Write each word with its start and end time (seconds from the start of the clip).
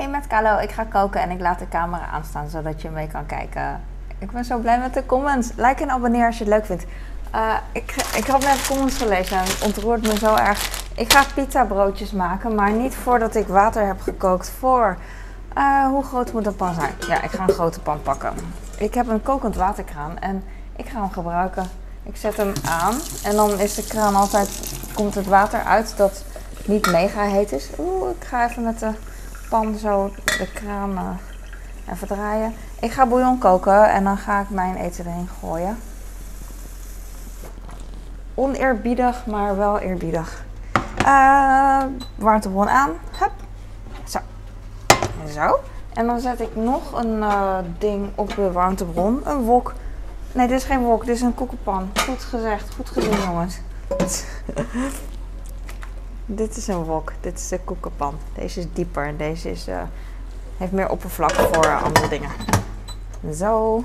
Hey 0.00 0.08
met 0.08 0.26
Carlo, 0.26 0.58
ik 0.58 0.70
ga 0.70 0.84
koken 0.84 1.20
en 1.20 1.30
ik 1.30 1.40
laat 1.40 1.58
de 1.58 1.68
camera 1.68 2.06
aanstaan 2.06 2.48
zodat 2.48 2.82
je 2.82 2.90
mee 2.90 3.08
kan 3.08 3.26
kijken. 3.26 3.80
Ik 4.18 4.30
ben 4.30 4.44
zo 4.44 4.58
blij 4.58 4.78
met 4.78 4.94
de 4.94 5.06
comments. 5.06 5.50
Like 5.56 5.82
en 5.82 5.90
abonneer 5.90 6.26
als 6.26 6.38
je 6.38 6.44
het 6.44 6.52
leuk 6.52 6.66
vindt. 6.66 6.84
Uh, 7.34 7.54
ik, 7.72 7.94
ik 8.16 8.26
had 8.26 8.40
net 8.40 8.66
comments 8.66 8.96
gelezen 8.96 9.36
en 9.36 9.44
het 9.44 9.62
ontroert 9.64 10.02
me 10.02 10.18
zo 10.18 10.34
erg. 10.34 10.84
Ik 10.94 11.12
ga 11.12 11.24
pizza 11.34 11.64
broodjes 11.64 12.12
maken, 12.12 12.54
maar 12.54 12.72
niet 12.72 12.94
voordat 12.94 13.34
ik 13.34 13.46
water 13.46 13.86
heb 13.86 14.00
gekookt 14.00 14.50
voor. 14.50 14.96
Uh, 15.58 15.86
hoe 15.86 16.04
groot 16.04 16.32
moet 16.32 16.46
een 16.46 16.56
pan 16.56 16.74
zijn? 16.74 16.92
Ja, 17.08 17.22
ik 17.22 17.30
ga 17.30 17.42
een 17.42 17.54
grote 17.54 17.80
pan 17.80 18.02
pakken. 18.02 18.32
Ik 18.78 18.94
heb 18.94 19.08
een 19.08 19.22
kokend 19.22 19.56
waterkraan 19.56 20.18
en 20.18 20.44
ik 20.76 20.88
ga 20.88 21.00
hem 21.00 21.10
gebruiken. 21.10 21.66
Ik 22.02 22.16
zet 22.16 22.36
hem 22.36 22.52
aan 22.68 22.94
en 23.24 23.36
dan 23.36 23.58
is 23.58 23.74
de 23.74 23.84
kraan 23.84 24.14
altijd, 24.14 24.78
komt 24.94 25.14
het 25.14 25.26
water 25.26 25.62
uit 25.62 25.96
dat 25.96 26.24
niet 26.64 26.90
mega 26.90 27.22
heet 27.22 27.52
is. 27.52 27.70
Oeh, 27.78 28.10
ik 28.10 28.26
ga 28.26 28.48
even 28.48 28.62
met 28.62 28.78
de 28.78 28.92
pan 29.50 29.78
zo 29.78 30.10
de 30.24 30.48
kraan 30.54 30.90
uh, 30.90 31.92
even 31.92 32.06
draaien. 32.06 32.54
Ik 32.80 32.92
ga 32.92 33.06
bouillon 33.06 33.38
koken 33.38 33.90
en 33.90 34.04
dan 34.04 34.16
ga 34.16 34.40
ik 34.40 34.50
mijn 34.50 34.76
eten 34.76 35.06
erin 35.06 35.28
gooien. 35.40 35.78
Oneerbiedig, 38.34 39.26
maar 39.26 39.56
wel 39.56 39.78
eerbiedig. 39.78 40.44
Uh, 41.06 41.82
warmtebron 42.14 42.68
aan. 42.68 42.90
Hup. 43.18 43.32
Zo. 44.04 44.18
Zo. 45.32 45.60
En 45.92 46.06
dan 46.06 46.20
zet 46.20 46.40
ik 46.40 46.56
nog 46.56 46.92
een 46.92 47.16
uh, 47.16 47.58
ding 47.78 48.10
op 48.14 48.34
de 48.34 48.52
warmtebron. 48.52 49.20
Een 49.24 49.42
wok. 49.42 49.74
Nee, 50.32 50.48
dit 50.48 50.58
is 50.58 50.64
geen 50.64 50.80
wok. 50.80 51.04
Dit 51.04 51.14
is 51.14 51.20
een 51.20 51.34
koekenpan. 51.34 51.90
Goed 52.06 52.22
gezegd. 52.22 52.74
Goed 52.74 52.90
gedaan, 52.90 53.20
jongens. 53.20 53.60
Dit 56.36 56.56
is 56.56 56.66
een 56.66 56.84
wok. 56.84 57.12
Dit 57.20 57.38
is 57.38 57.48
de 57.48 57.60
koekenpan. 57.60 58.18
Deze 58.34 58.60
is 58.60 58.66
dieper. 58.72 59.06
En 59.06 59.16
deze 59.16 59.50
is, 59.50 59.68
uh, 59.68 59.82
heeft 60.56 60.72
meer 60.72 60.88
oppervlak 60.88 61.32
voor 61.32 61.64
uh, 61.64 61.82
andere 61.82 62.08
dingen. 62.08 62.30
Zo. 63.34 63.78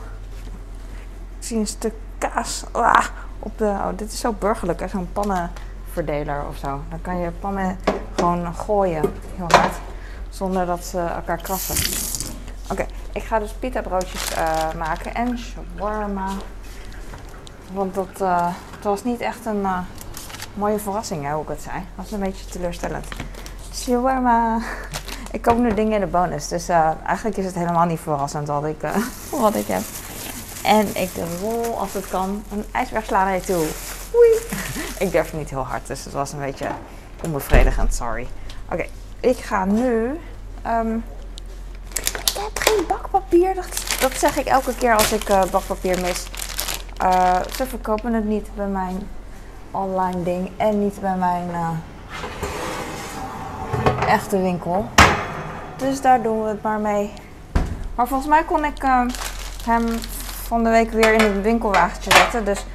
Ik 1.40 1.46
zie 1.52 1.58
een 1.58 1.68
stuk 1.68 1.94
kaas. 2.18 2.64
Ah, 2.72 3.06
op 3.40 3.58
de, 3.58 3.66
oh, 3.66 3.88
dit 3.96 4.12
is 4.12 4.20
zo 4.20 4.34
burgerlijk. 4.40 4.90
Zo'n 4.90 5.10
pannenverdeler 5.14 6.48
of 6.48 6.58
zo. 6.58 6.82
Dan 6.90 7.02
kan 7.02 7.18
je 7.18 7.32
pannen 7.32 7.78
gewoon 8.16 8.56
gooien. 8.56 9.14
Heel 9.36 9.48
hard. 9.48 9.74
Zonder 10.30 10.66
dat 10.66 10.86
ze 10.86 11.00
elkaar 11.00 11.42
krassen. 11.42 11.76
Oké, 12.72 12.86
ik 13.12 13.24
ga 13.24 13.40
dus 13.40 13.52
pita 13.52 13.82
broodjes 13.82 14.32
uh, 14.32 14.74
maken 14.74 15.14
en 15.14 15.40
shawarma. 15.40 16.28
Want 17.74 17.94
dat, 17.94 18.20
het 18.76 18.84
was 18.84 19.04
niet 19.04 19.22
echt 19.22 19.46
een 19.46 19.66
mooie 20.56 20.80
verrassing, 20.80 21.24
hè, 21.24 21.32
hoe 21.32 21.44
ik 21.44 21.50
het 21.50 21.62
zei. 21.62 21.76
Het 21.76 21.86
was 21.96 22.12
een 22.12 22.20
beetje 22.20 22.46
teleurstellend. 22.46 23.06
Shawarma. 23.74 24.60
Ik 25.32 25.42
koop 25.42 25.58
nu 25.58 25.74
dingen 25.74 25.94
in 25.94 26.00
de 26.00 26.08
bonus. 26.08 26.48
Dus 26.48 26.70
eigenlijk 26.70 27.38
is 27.38 27.46
het 27.46 27.56
helemaal 27.56 27.86
niet 27.86 28.00
verrassend 28.00 28.48
wat 28.48 28.66
ik, 28.66 28.82
wat 29.30 29.56
ik 29.56 29.68
heb. 29.68 29.82
En 30.64 30.88
ik 31.02 31.10
rol 31.42 31.80
als 31.80 31.94
het 31.94 32.08
kan 32.08 32.44
een 32.52 32.66
ijsberg 32.72 33.06
slaan 33.06 33.26
naar 33.26 33.42
toe. 33.42 33.66
Oei. 34.16 34.40
Ik 35.00 35.12
durf 35.12 35.34
niet 35.34 35.50
heel 35.50 35.66
hard, 35.66 35.88
dus 35.88 36.04
het 36.04 36.14
was 36.14 36.34
een 36.34 36.40
beetje 36.40 36.68
onbevredigend. 37.24 37.94
Sorry. 37.94 38.28
Oké, 38.72 38.86
ik 39.20 39.38
ga 39.38 39.66
nu. 39.66 40.20
Um, 40.68 41.04
ik 42.24 42.38
heb 42.38 42.52
geen 42.54 42.86
bakpapier. 42.88 43.56
Dat, 43.56 43.68
dat, 44.00 44.18
zeg 44.18 44.38
ik 44.38 44.46
elke 44.46 44.76
keer 44.76 44.96
als 44.96 45.12
ik 45.12 45.30
uh, 45.30 45.44
bakpapier 45.52 46.00
mis. 46.02 46.26
Ze 47.56 47.66
verkopen 47.66 48.14
het 48.14 48.26
niet 48.26 48.48
bij 48.56 48.68
mijn 48.68 49.08
online 49.72 50.24
ding 50.24 50.52
en 50.58 50.84
niet 50.84 51.02
bij 51.02 51.16
mijn 51.16 51.50
uh, 51.50 51.70
echte 54.08 54.42
winkel. 54.42 54.90
Dus 55.78 56.02
daar 56.02 56.22
doen 56.22 56.44
we 56.44 56.50
het 56.50 56.62
maar 56.62 56.80
mee. 56.80 57.14
Maar 57.96 58.08
volgens 58.08 58.30
mij 58.30 58.44
kon 58.44 58.66
ik 58.66 58.82
hem 59.64 60.00
van 60.48 60.64
de 60.64 60.70
week 60.70 60.92
weer 60.92 61.14
in 61.14 61.20
het 61.20 61.42
winkelwagentje 61.42 62.12
zetten. 62.12 62.46
Dus 62.46 62.66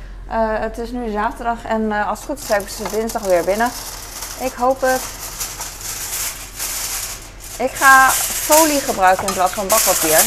het 0.61 0.79
is 0.79 0.91
nu 0.91 1.11
zaterdag 1.11 1.65
en 1.65 1.93
als 1.93 2.19
het 2.19 2.29
goed 2.29 2.39
is 2.39 2.49
heb 2.49 2.63
ik 2.63 2.69
ze 2.69 2.83
dinsdag 2.91 3.23
weer 3.23 3.45
binnen. 3.45 3.71
Ik 4.41 4.53
hoop 4.53 4.81
het. 4.81 5.03
Ik 7.59 7.71
ga 7.71 8.11
folie 8.11 8.81
gebruiken 8.81 9.27
in 9.27 9.33
plaats 9.33 9.53
van 9.53 9.69
bakpapier. 9.69 10.25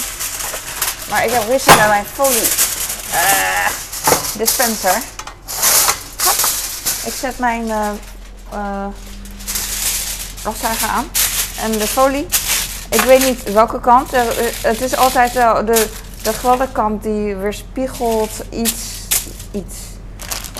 Maar 1.09 1.25
ik 1.25 1.31
heb 1.31 1.47
ruzie 1.47 1.75
met 1.75 1.87
mijn 1.87 2.05
folie 2.05 2.49
dispenser. 4.37 5.12
Ik 7.05 7.13
zet 7.13 7.39
mijn 7.39 7.65
uh, 7.67 7.89
aan. 10.95 11.05
En 11.61 11.71
de 11.71 11.87
folie, 11.87 12.25
ik 12.89 13.01
weet 13.01 13.25
niet 13.25 13.53
welke 13.53 13.79
kant. 13.79 14.11
Het 14.61 14.81
is 14.81 14.95
altijd 14.95 15.33
de, 15.33 15.87
de 16.23 16.33
gladde 16.33 16.67
kant 16.71 17.03
die 17.03 17.35
weerspiegelt 17.35 18.43
iets. 18.49 19.07
iets. 19.51 19.75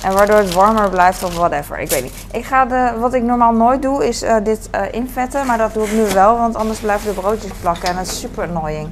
En 0.02 0.12
waardoor 0.12 0.36
het 0.36 0.54
warmer 0.54 0.90
blijft 0.90 1.22
of 1.22 1.34
whatever. 1.34 1.78
Ik 1.78 1.90
weet 1.90 2.02
niet. 2.02 2.14
Ik 2.32 2.44
ga 2.44 2.64
de, 2.64 2.92
wat 2.98 3.14
ik 3.14 3.22
normaal 3.22 3.52
nooit 3.52 3.82
doe 3.82 4.08
is 4.08 4.24
dit 4.42 4.70
invetten. 4.90 5.46
Maar 5.46 5.58
dat 5.58 5.74
doe 5.74 5.86
ik 5.86 5.92
nu 5.92 6.12
wel. 6.12 6.36
Want 6.38 6.56
anders 6.56 6.78
blijven 6.78 7.14
de 7.14 7.20
broodjes 7.20 7.52
plakken. 7.60 7.88
En 7.88 7.96
dat 7.96 8.06
is 8.06 8.20
super 8.20 8.48
annoying. 8.48 8.88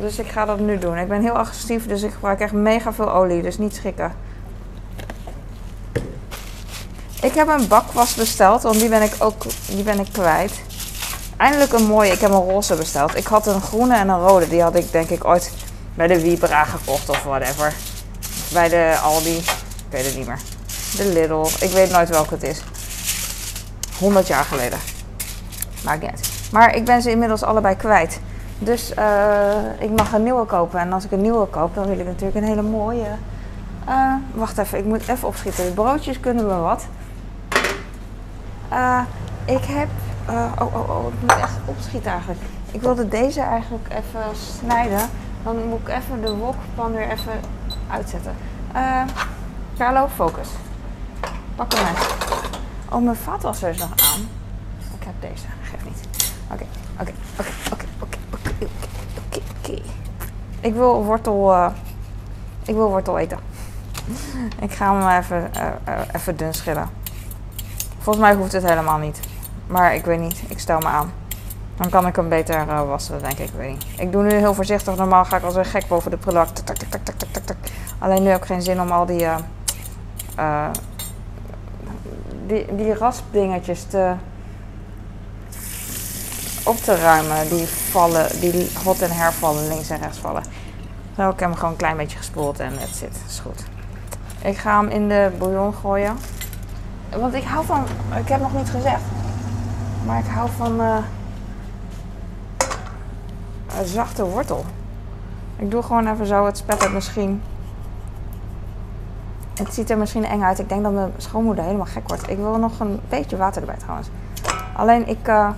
Dus 0.00 0.18
ik 0.18 0.26
ga 0.26 0.44
dat 0.44 0.58
nu 0.58 0.78
doen. 0.78 0.96
Ik 0.96 1.08
ben 1.08 1.20
heel 1.20 1.38
agressief. 1.38 1.86
Dus 1.86 2.02
ik 2.02 2.12
gebruik 2.12 2.40
echt 2.40 2.52
mega 2.52 2.92
veel 2.92 3.12
olie. 3.12 3.42
Dus 3.42 3.58
niet 3.58 3.74
schrikken. 3.74 4.12
Ik 7.22 7.34
heb 7.34 7.48
een 7.48 7.68
bakwas 7.68 8.14
besteld. 8.14 8.62
Want 8.62 8.78
die 8.78 8.88
ben 8.88 9.02
ik 9.02 9.14
ook 9.18 9.42
die 9.66 9.82
ben 9.82 9.98
ik 9.98 10.08
kwijt. 10.12 10.52
Eindelijk 11.36 11.72
een 11.72 11.84
mooie. 11.84 12.12
Ik 12.12 12.20
heb 12.20 12.30
een 12.30 12.50
roze 12.50 12.74
besteld. 12.74 13.16
Ik 13.16 13.26
had 13.26 13.46
een 13.46 13.60
groene 13.60 13.96
en 13.96 14.08
een 14.08 14.20
rode. 14.20 14.48
Die 14.48 14.62
had 14.62 14.74
ik 14.74 14.92
denk 14.92 15.08
ik 15.08 15.24
ooit 15.24 15.52
bij 15.94 16.06
de 16.06 16.20
Vibra 16.20 16.64
gekocht 16.64 17.08
of 17.08 17.22
whatever 17.22 17.72
bij 18.52 18.68
de 18.68 18.98
Aldi. 19.02 19.36
Ik 19.36 19.44
weet 19.90 20.04
het 20.04 20.16
niet 20.16 20.26
meer. 20.26 20.40
De 20.96 21.12
Lidl. 21.12 21.64
Ik 21.64 21.70
weet 21.70 21.90
nooit 21.90 22.08
welke 22.08 22.34
het 22.34 22.42
is. 22.42 22.62
100 23.98 24.26
jaar 24.26 24.44
geleden. 24.44 24.78
Maakt 25.84 26.00
niet 26.00 26.10
uit. 26.10 26.30
Maar 26.52 26.74
ik 26.74 26.84
ben 26.84 27.02
ze 27.02 27.10
inmiddels 27.10 27.42
allebei 27.42 27.76
kwijt. 27.76 28.20
Dus 28.58 28.92
uh, 28.98 29.52
ik 29.78 29.90
mag 29.90 30.12
een 30.12 30.22
nieuwe 30.22 30.44
kopen. 30.44 30.80
En 30.80 30.92
als 30.92 31.04
ik 31.04 31.10
een 31.10 31.20
nieuwe 31.20 31.46
koop, 31.46 31.74
dan 31.74 31.86
wil 31.86 31.98
ik 31.98 32.06
natuurlijk 32.06 32.36
een 32.36 32.44
hele 32.44 32.62
mooie. 32.62 33.08
Uh, 33.88 34.14
wacht 34.34 34.58
even, 34.58 34.78
ik 34.78 34.84
moet 34.84 35.08
even 35.08 35.28
opschieten. 35.28 35.64
De 35.64 35.70
broodjes 35.70 36.20
kunnen 36.20 36.48
we 36.48 36.54
wat. 36.54 36.86
Uh, 38.72 39.00
ik 39.44 39.64
heb. 39.64 39.88
oh, 40.28 40.74
oh, 40.74 40.90
oh, 40.90 41.12
ik 41.12 41.20
moet 41.20 41.36
echt 41.36 41.56
opschieten 41.64 42.10
eigenlijk. 42.10 42.40
Ik 42.70 42.80
wilde 42.80 43.08
deze 43.08 43.40
eigenlijk 43.40 43.88
even 43.88 44.36
snijden. 44.36 45.08
Dan 45.42 45.68
moet 45.68 45.80
ik 45.80 45.88
even 45.88 46.20
de 46.20 46.34
wokpan 46.34 46.92
weer 46.92 47.10
even 47.10 47.40
uitzetten. 47.90 48.34
Uh, 48.74 49.02
Carlo, 49.78 50.08
focus. 50.14 50.48
Pak 51.54 51.72
hem 51.72 51.84
mes. 51.84 52.06
Oh, 52.90 53.02
mijn 53.02 53.16
vaatwasser 53.16 53.68
is 53.68 53.78
nog 53.78 53.90
aan. 53.90 54.20
Ik 54.98 55.04
heb 55.04 55.14
deze, 55.20 55.46
geef 55.62 55.84
niet. 55.84 56.08
Oké, 56.52 56.64
oké, 57.00 57.12
oké, 57.38 57.50
oké, 57.72 57.84
oké, 58.00 58.18
oké, 58.32 59.40
oké. 59.58 59.82
Ik 60.60 60.74
wil 60.74 61.04
wortel, 61.04 61.72
ik 62.64 62.74
wil 62.74 62.88
wortel 62.88 63.18
eten. 63.18 63.38
ik 64.60 64.72
ga 64.72 64.98
hem 64.98 65.18
even, 65.18 65.50
even 66.12 66.36
dun 66.36 66.54
schillen. 66.54 67.01
Volgens 68.02 68.24
mij 68.24 68.34
hoeft 68.34 68.52
het 68.52 68.68
helemaal 68.68 68.98
niet. 68.98 69.20
Maar 69.66 69.94
ik 69.94 70.04
weet 70.04 70.20
niet, 70.20 70.42
ik 70.48 70.58
stel 70.58 70.78
me 70.78 70.86
aan. 70.86 71.12
Dan 71.76 71.90
kan 71.90 72.06
ik 72.06 72.16
hem 72.16 72.28
beter 72.28 72.66
uh, 72.66 72.82
wassen, 72.88 73.22
denk 73.22 73.38
ik. 73.38 73.50
Weet 73.56 73.70
niet. 73.70 73.84
Ik 73.96 74.12
doe 74.12 74.22
nu 74.22 74.32
heel 74.32 74.54
voorzichtig. 74.54 74.96
Normaal 74.96 75.24
ga 75.24 75.36
ik 75.36 75.42
als 75.42 75.54
een 75.54 75.64
gek 75.64 75.88
boven 75.88 76.10
de 76.10 76.18
tak. 77.44 77.56
Alleen 77.98 78.22
nu 78.22 78.28
heb 78.28 78.40
ik 78.40 78.46
geen 78.46 78.62
zin 78.62 78.80
om 78.80 78.90
al 78.90 79.06
die, 79.06 79.22
uh, 79.22 79.36
uh, 80.38 80.68
die, 82.46 82.74
die 82.74 82.94
raspdingetjes 82.94 83.84
te, 83.84 84.12
op 86.64 86.76
te 86.76 86.96
ruimen. 86.96 87.48
Die 87.48 87.66
vallen, 87.66 88.40
die 88.40 88.70
hot 88.84 89.02
en 89.02 89.10
hervallen, 89.10 89.68
links 89.68 89.90
en 89.90 89.98
rechts 89.98 90.18
vallen. 90.18 90.42
Zo, 91.16 91.28
ik 91.28 91.40
heb 91.40 91.48
hem 91.48 91.54
gewoon 91.54 91.70
een 91.70 91.76
klein 91.76 91.96
beetje 91.96 92.16
gespoeld 92.16 92.60
en 92.60 92.78
het 92.78 92.94
zit. 92.94 93.20
is 93.28 93.38
goed. 93.38 93.64
Ik 94.42 94.56
ga 94.56 94.80
hem 94.80 94.88
in 94.88 95.08
de 95.08 95.30
bouillon 95.38 95.74
gooien. 95.74 96.16
Want 97.18 97.34
ik 97.34 97.44
hou 97.44 97.64
van, 97.64 97.84
ik 98.18 98.28
heb 98.28 98.40
nog 98.40 98.54
niet 98.54 98.70
gezegd, 98.70 99.02
maar 100.06 100.18
ik 100.18 100.26
hou 100.26 100.50
van 100.50 100.80
uh, 100.80 100.96
een 103.78 103.86
zachte 103.86 104.24
wortel. 104.24 104.64
Ik 105.56 105.70
doe 105.70 105.82
gewoon 105.82 106.06
even 106.06 106.26
zo, 106.26 106.46
het 106.46 106.56
spettert 106.56 106.92
misschien. 106.92 107.42
Het 109.54 109.74
ziet 109.74 109.90
er 109.90 109.98
misschien 109.98 110.24
eng 110.24 110.42
uit. 110.42 110.58
Ik 110.58 110.68
denk 110.68 110.82
dat 110.82 110.92
mijn 110.92 111.12
schoonmoeder 111.16 111.64
helemaal 111.64 111.86
gek 111.86 112.08
wordt. 112.08 112.30
Ik 112.30 112.36
wil 112.36 112.58
nog 112.58 112.80
een 112.80 113.00
beetje 113.08 113.36
water 113.36 113.60
erbij 113.60 113.76
trouwens. 113.76 114.08
Alleen 114.76 115.08
ik, 115.08 115.28
uh, 115.28 115.50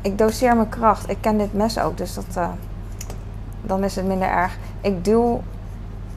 ik 0.00 0.18
doseer 0.18 0.56
mijn 0.56 0.68
kracht. 0.68 1.10
Ik 1.10 1.16
ken 1.20 1.38
dit 1.38 1.52
mes 1.52 1.78
ook, 1.78 1.96
dus 1.96 2.14
dat, 2.14 2.36
uh, 2.36 2.48
dan 3.62 3.84
is 3.84 3.96
het 3.96 4.06
minder 4.06 4.28
erg. 4.28 4.56
Ik 4.80 5.04
duw 5.04 5.42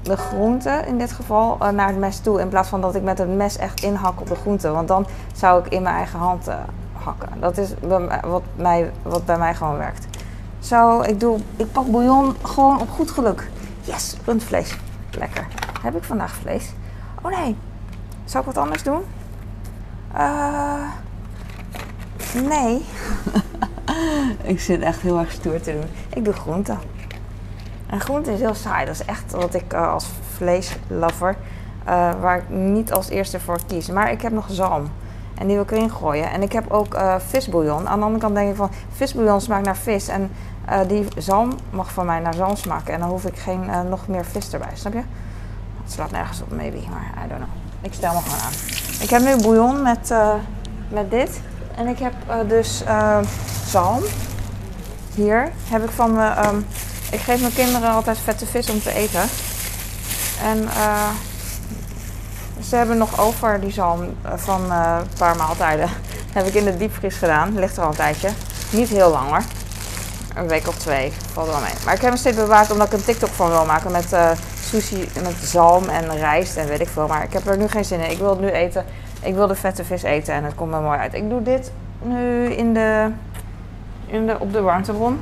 de 0.01 0.17
groente 0.17 0.83
in 0.87 0.97
dit 0.97 1.11
geval 1.11 1.57
uh, 1.61 1.69
naar 1.69 1.87
het 1.87 1.97
mes 1.97 2.19
toe. 2.19 2.39
In 2.39 2.49
plaats 2.49 2.69
van 2.69 2.81
dat 2.81 2.95
ik 2.95 3.03
met 3.03 3.17
het 3.17 3.35
mes 3.35 3.57
echt 3.57 3.83
inhak 3.83 4.21
op 4.21 4.27
de 4.27 4.35
groente. 4.35 4.71
Want 4.71 4.87
dan 4.87 5.05
zou 5.33 5.65
ik 5.65 5.71
in 5.71 5.81
mijn 5.81 5.95
eigen 5.95 6.19
hand 6.19 6.47
hakken. 6.93 7.29
Dat 7.39 7.57
is 7.57 7.73
wat, 8.23 8.43
mij, 8.55 8.91
wat 9.01 9.25
bij 9.25 9.37
mij 9.37 9.55
gewoon 9.55 9.77
werkt. 9.77 10.07
Zo, 10.59 11.01
ik, 11.01 11.19
doe, 11.19 11.39
ik 11.55 11.71
pak 11.71 11.91
bouillon 11.91 12.35
gewoon 12.41 12.81
op 12.81 12.89
goed 12.89 13.11
geluk. 13.11 13.49
Yes, 13.81 14.15
rundvlees. 14.25 14.77
Lekker. 15.11 15.47
Heb 15.81 15.95
ik 15.95 16.03
vandaag 16.03 16.33
vlees? 16.33 16.73
Oh 17.21 17.37
nee. 17.39 17.55
Zou 18.25 18.43
ik 18.47 18.53
wat 18.53 18.63
anders 18.63 18.83
doen? 18.83 19.01
Uh, 20.15 20.89
nee. 22.33 22.85
ik 24.53 24.59
zit 24.59 24.81
echt 24.81 25.01
heel 25.01 25.19
erg 25.19 25.31
stoer 25.31 25.61
te 25.61 25.71
doen. 25.71 25.89
Ik 26.13 26.25
doe 26.25 26.33
groenten. 26.33 26.79
En 27.91 27.99
groente 27.99 28.33
is 28.33 28.39
heel 28.39 28.55
saai. 28.55 28.85
Dat 28.85 28.93
is 28.93 29.05
echt 29.05 29.31
wat 29.31 29.53
ik 29.53 29.73
uh, 29.73 29.93
als 29.93 30.05
vleeslover, 30.35 31.35
uh, 31.87 32.11
waar 32.21 32.37
ik 32.37 32.49
niet 32.49 32.93
als 32.93 33.09
eerste 33.09 33.39
voor 33.39 33.59
kies. 33.67 33.89
Maar 33.89 34.11
ik 34.11 34.21
heb 34.21 34.31
nog 34.31 34.45
zalm. 34.49 34.89
En 35.35 35.47
die 35.47 35.55
wil 35.55 35.63
ik 35.63 35.71
erin 35.71 35.91
gooien. 35.91 36.31
En 36.31 36.41
ik 36.41 36.51
heb 36.51 36.71
ook 36.71 36.95
uh, 36.95 37.15
visbouillon. 37.27 37.87
Aan 37.87 37.99
de 37.99 38.05
andere 38.05 38.23
kant 38.23 38.35
denk 38.35 38.49
ik 38.49 38.55
van, 38.55 38.69
visbouillon 38.91 39.41
smaakt 39.41 39.65
naar 39.65 39.77
vis. 39.77 40.07
En 40.07 40.31
die 40.87 41.07
zalm 41.17 41.51
mag 41.69 41.91
van 41.91 42.05
mij 42.05 42.19
naar 42.19 42.33
zalm 42.33 42.55
smaken. 42.55 42.93
En 42.93 42.99
dan 42.99 43.09
hoef 43.09 43.25
ik 43.25 43.37
geen 43.37 43.69
nog 43.89 44.07
meer 44.07 44.25
vis 44.25 44.53
erbij. 44.53 44.71
Snap 44.73 44.93
je? 44.93 45.03
Het 45.83 45.91
slaat 45.91 46.11
nergens 46.11 46.41
op, 46.41 46.51
maybe. 46.51 46.79
Maar 46.89 47.25
I 47.25 47.27
don't 47.27 47.41
know. 47.41 47.49
Ik 47.81 47.93
stel 47.93 48.13
me 48.13 48.19
gewoon 48.19 48.39
aan. 48.39 48.53
Ik 49.01 49.09
heb 49.09 49.21
nu 49.21 49.41
bouillon 49.41 49.81
met, 49.81 50.13
met 50.89 51.11
dit. 51.11 51.41
En 51.75 51.87
ik 51.87 51.99
heb 51.99 52.13
dus 52.47 52.83
zalm. 53.65 54.03
Hier 55.15 55.51
heb 55.69 55.83
ik 55.83 55.89
van 55.89 56.13
me... 56.13 56.47
Um, 56.47 56.65
ik 57.11 57.19
geef 57.19 57.41
mijn 57.41 57.53
kinderen 57.53 57.89
altijd 57.89 58.17
vette 58.23 58.45
vis 58.45 58.69
om 58.69 58.81
te 58.81 58.93
eten. 58.93 59.21
En 60.43 60.61
uh, 60.63 61.09
ze 62.63 62.75
hebben 62.75 62.97
nog 62.97 63.19
over 63.19 63.59
die 63.59 63.71
zalm 63.71 64.01
eh, 64.21 64.31
van 64.35 64.61
uh, 64.69 64.97
een 64.99 65.17
paar 65.17 65.35
maaltijden. 65.35 65.89
heb 66.33 66.45
ik 66.45 66.53
in 66.53 66.65
de 66.65 66.77
diepvries 66.77 67.15
gedaan. 67.15 67.59
Ligt 67.59 67.77
er 67.77 67.83
al 67.83 67.89
een 67.89 67.95
tijdje. 67.95 68.29
Niet 68.71 68.89
heel 68.89 69.09
lang 69.09 69.29
hoor. 69.29 69.41
Een 70.35 70.47
week 70.47 70.67
of 70.67 70.77
twee. 70.77 71.13
Valt 71.33 71.47
wel 71.47 71.59
mee. 71.59 71.73
Maar 71.85 71.93
ik 71.93 72.01
heb 72.01 72.09
hem 72.09 72.19
steeds 72.19 72.37
bewaard 72.37 72.71
omdat 72.71 72.87
ik 72.87 72.93
een 72.93 73.03
TikTok 73.03 73.29
van 73.29 73.49
wil 73.49 73.65
maken. 73.65 73.91
Met 73.91 74.15
sushi, 74.59 75.09
met 75.23 75.35
zalm 75.43 75.89
en 75.89 76.17
rijst 76.17 76.57
en 76.57 76.67
weet 76.67 76.79
ik 76.79 76.87
veel. 76.87 77.07
Maar 77.07 77.23
ik 77.23 77.33
heb 77.33 77.47
er 77.47 77.57
nu 77.57 77.67
geen 77.67 77.85
zin 77.85 77.99
in. 77.99 78.11
Ik 78.11 78.17
wil 78.17 78.29
het 78.29 78.39
nu 78.39 78.49
eten. 78.49 78.85
Ik 79.21 79.33
wil 79.33 79.47
de 79.47 79.55
vette 79.55 79.83
vis 79.83 80.03
eten 80.03 80.33
en 80.33 80.43
het 80.43 80.55
komt 80.55 80.71
me 80.71 80.79
mooi 80.79 80.99
uit. 80.99 81.13
Ik 81.13 81.29
doe 81.29 81.41
dit 81.41 81.71
nu 82.01 82.45
in 82.45 82.73
de, 82.73 83.11
in 84.05 84.25
de, 84.25 84.35
op 84.39 84.53
de 84.53 84.61
warmtebron. 84.61 85.19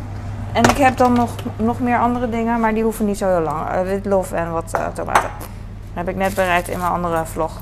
En 0.53 0.63
ik 0.63 0.77
heb 0.77 0.97
dan 0.97 1.13
nog, 1.13 1.29
nog 1.57 1.79
meer 1.79 1.99
andere 1.99 2.29
dingen, 2.29 2.59
maar 2.59 2.73
die 2.73 2.83
hoeven 2.83 3.05
niet 3.05 3.17
zo 3.17 3.27
heel 3.27 3.41
lang. 3.41 3.73
Uh, 3.73 3.81
witlof 3.81 4.31
en 4.31 4.51
wat 4.51 4.71
uh, 4.75 4.87
tomaten. 4.87 5.21
Dat 5.21 5.93
heb 5.93 6.09
ik 6.09 6.15
net 6.15 6.33
bereid 6.33 6.67
in 6.67 6.79
mijn 6.79 6.91
andere 6.91 7.25
vlog. 7.25 7.61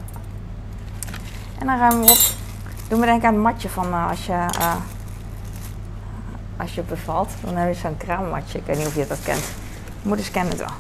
En 1.60 1.66
dan 1.66 1.78
ruimen 1.78 2.06
we 2.06 2.12
op. 2.12 2.18
Doe 2.88 3.00
me 3.00 3.06
denken 3.06 3.28
aan 3.28 3.34
het 3.34 3.44
matje 3.44 3.70
van 3.70 3.88
uh, 3.88 4.10
als 4.10 4.26
je, 4.26 4.46
als 6.58 6.76
je 6.76 6.82
bevalt. 6.82 7.30
Dan 7.42 7.56
heb 7.56 7.74
je 7.74 7.80
zo'n 7.80 7.98
kraammatje. 7.98 8.58
Ik 8.58 8.66
weet 8.66 8.78
niet 8.78 8.88
of 8.88 8.96
je 8.96 9.08
dat 9.08 9.22
kent. 9.24 9.44
Moeders 10.02 10.32
kennen 10.32 10.52
het 10.52 10.60
wel. 10.60 10.76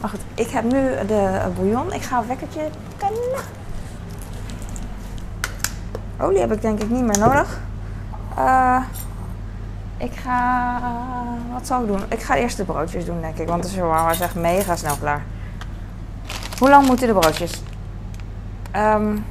Maar 0.00 0.10
goed, 0.10 0.20
ik 0.34 0.50
heb 0.50 0.64
nu 0.64 1.06
de 1.06 1.40
bouillon. 1.56 1.92
Ik 1.92 2.02
ga 2.02 2.18
een 2.18 2.26
wekkertje. 2.26 2.60
Olie 6.18 6.40
heb 6.40 6.52
ik 6.52 6.62
denk 6.62 6.82
ik 6.82 6.90
niet 6.90 7.04
meer 7.04 7.18
nodig. 7.18 7.60
Ik 10.00 10.12
ga. 10.12 10.80
Wat 11.52 11.66
zal 11.66 11.80
ik 11.80 11.86
doen? 11.86 12.02
Ik 12.08 12.22
ga 12.22 12.36
eerst 12.36 12.56
de 12.56 12.64
broodjes 12.64 13.04
doen, 13.04 13.20
denk 13.20 13.38
ik. 13.38 13.48
Want 13.48 13.62
de 13.62 13.68
shawarma 13.68 14.10
is 14.10 14.20
echt 14.20 14.34
mega 14.34 14.76
snel 14.76 14.96
klaar. 14.96 15.22
Hoe 16.58 16.68
lang 16.68 16.86
moeten 16.86 17.06
de 17.06 17.12
broodjes? 17.12 17.62
Um, 18.76 19.24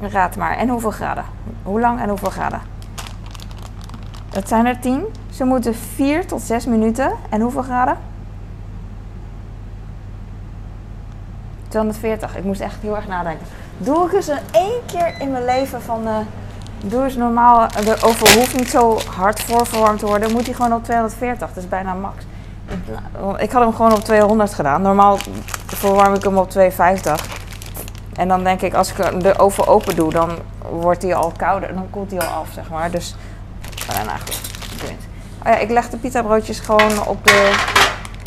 raad 0.00 0.36
maar. 0.36 0.56
En 0.56 0.68
hoeveel 0.68 0.90
graden? 0.90 1.24
Hoe 1.62 1.80
lang 1.80 2.00
en 2.00 2.08
hoeveel 2.08 2.30
graden? 2.30 2.60
Het 4.30 4.48
zijn 4.48 4.66
er 4.66 4.80
10. 4.80 5.04
Ze 5.30 5.44
moeten 5.44 5.74
4 5.74 6.26
tot 6.26 6.42
6 6.42 6.66
minuten. 6.66 7.12
En 7.30 7.40
hoeveel 7.40 7.62
graden? 7.62 7.96
240. 11.68 12.36
Ik 12.36 12.44
moest 12.44 12.60
echt 12.60 12.76
heel 12.80 12.96
erg 12.96 13.08
nadenken. 13.08 13.46
Doe 13.78 14.06
ik 14.06 14.12
eens 14.12 14.28
een 14.28 14.38
één 14.50 14.80
keer 14.86 15.20
in 15.20 15.30
mijn 15.30 15.44
leven 15.44 15.82
van. 15.82 16.06
Uh, 16.06 16.18
Doe 16.84 17.16
normaal, 17.16 17.68
de 17.84 17.96
oven 18.00 18.38
hoeft 18.38 18.56
niet 18.56 18.70
zo 18.70 18.98
hard 19.16 19.40
voorverwarmd 19.40 19.98
te 19.98 20.06
worden. 20.06 20.32
Moet 20.32 20.44
hij 20.44 20.54
gewoon 20.54 20.72
op 20.72 20.84
240, 20.84 21.48
dat 21.48 21.56
is 21.56 21.68
bijna 21.68 21.94
max. 21.94 22.24
Ik 23.38 23.50
had 23.50 23.62
hem 23.62 23.74
gewoon 23.74 23.92
op 23.92 24.04
200 24.04 24.54
gedaan. 24.54 24.82
Normaal 24.82 25.18
verwarm 25.66 26.14
ik 26.14 26.22
hem 26.22 26.38
op 26.38 26.50
250. 26.50 27.26
En 28.14 28.28
dan 28.28 28.44
denk 28.44 28.60
ik, 28.60 28.74
als 28.74 28.92
ik 28.92 29.20
de 29.22 29.38
oven 29.38 29.66
open 29.66 29.96
doe, 29.96 30.12
dan 30.12 30.30
wordt 30.70 31.02
hij 31.02 31.14
al 31.14 31.32
kouder. 31.36 31.74
Dan 31.74 31.90
koelt 31.90 32.10
hij 32.10 32.20
al 32.20 32.40
af, 32.40 32.48
zeg 32.54 32.70
maar. 32.70 32.90
Dus, 32.90 33.14
nou, 33.88 34.04
nou 34.04 34.18
goed. 34.18 34.40
Oh 35.38 35.52
ja, 35.52 35.56
ik 35.56 35.70
leg 35.70 35.88
de 35.88 35.96
pita 35.96 36.22
broodjes 36.22 36.60
gewoon 36.60 37.06
op 37.06 37.24
de, 37.24 37.52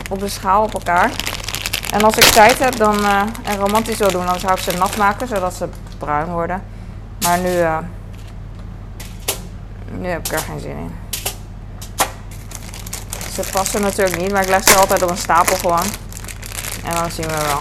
op 0.09 0.19
de 0.19 0.27
schaal 0.27 0.63
op 0.63 0.73
elkaar. 0.73 1.11
En 1.93 2.01
als 2.01 2.17
ik 2.17 2.23
tijd 2.23 2.59
heb 2.59 2.75
dan, 2.75 2.99
uh, 2.99 3.21
en 3.43 3.57
romantisch 3.57 3.97
wil 3.97 4.11
doen, 4.11 4.25
dan 4.25 4.39
zou 4.39 4.53
ik 4.53 4.59
ze 4.59 4.77
nat 4.77 4.97
maken, 4.97 5.27
zodat 5.27 5.53
ze 5.53 5.67
bruin 5.97 6.27
worden. 6.27 6.63
Maar 7.23 7.39
nu... 7.39 7.57
Uh, 7.57 7.77
nu 9.99 10.07
heb 10.07 10.25
ik 10.25 10.31
er 10.31 10.39
geen 10.39 10.59
zin 10.59 10.77
in. 10.77 10.91
Ze 13.31 13.49
passen 13.51 13.81
natuurlijk 13.81 14.17
niet, 14.21 14.31
maar 14.31 14.41
ik 14.41 14.49
leg 14.49 14.63
ze 14.63 14.75
altijd 14.75 15.01
op 15.01 15.09
een 15.09 15.17
stapel 15.17 15.55
gewoon. 15.55 15.85
En 16.83 16.95
dan 16.95 17.11
zien 17.11 17.27
we 17.27 17.41
wel. 17.45 17.59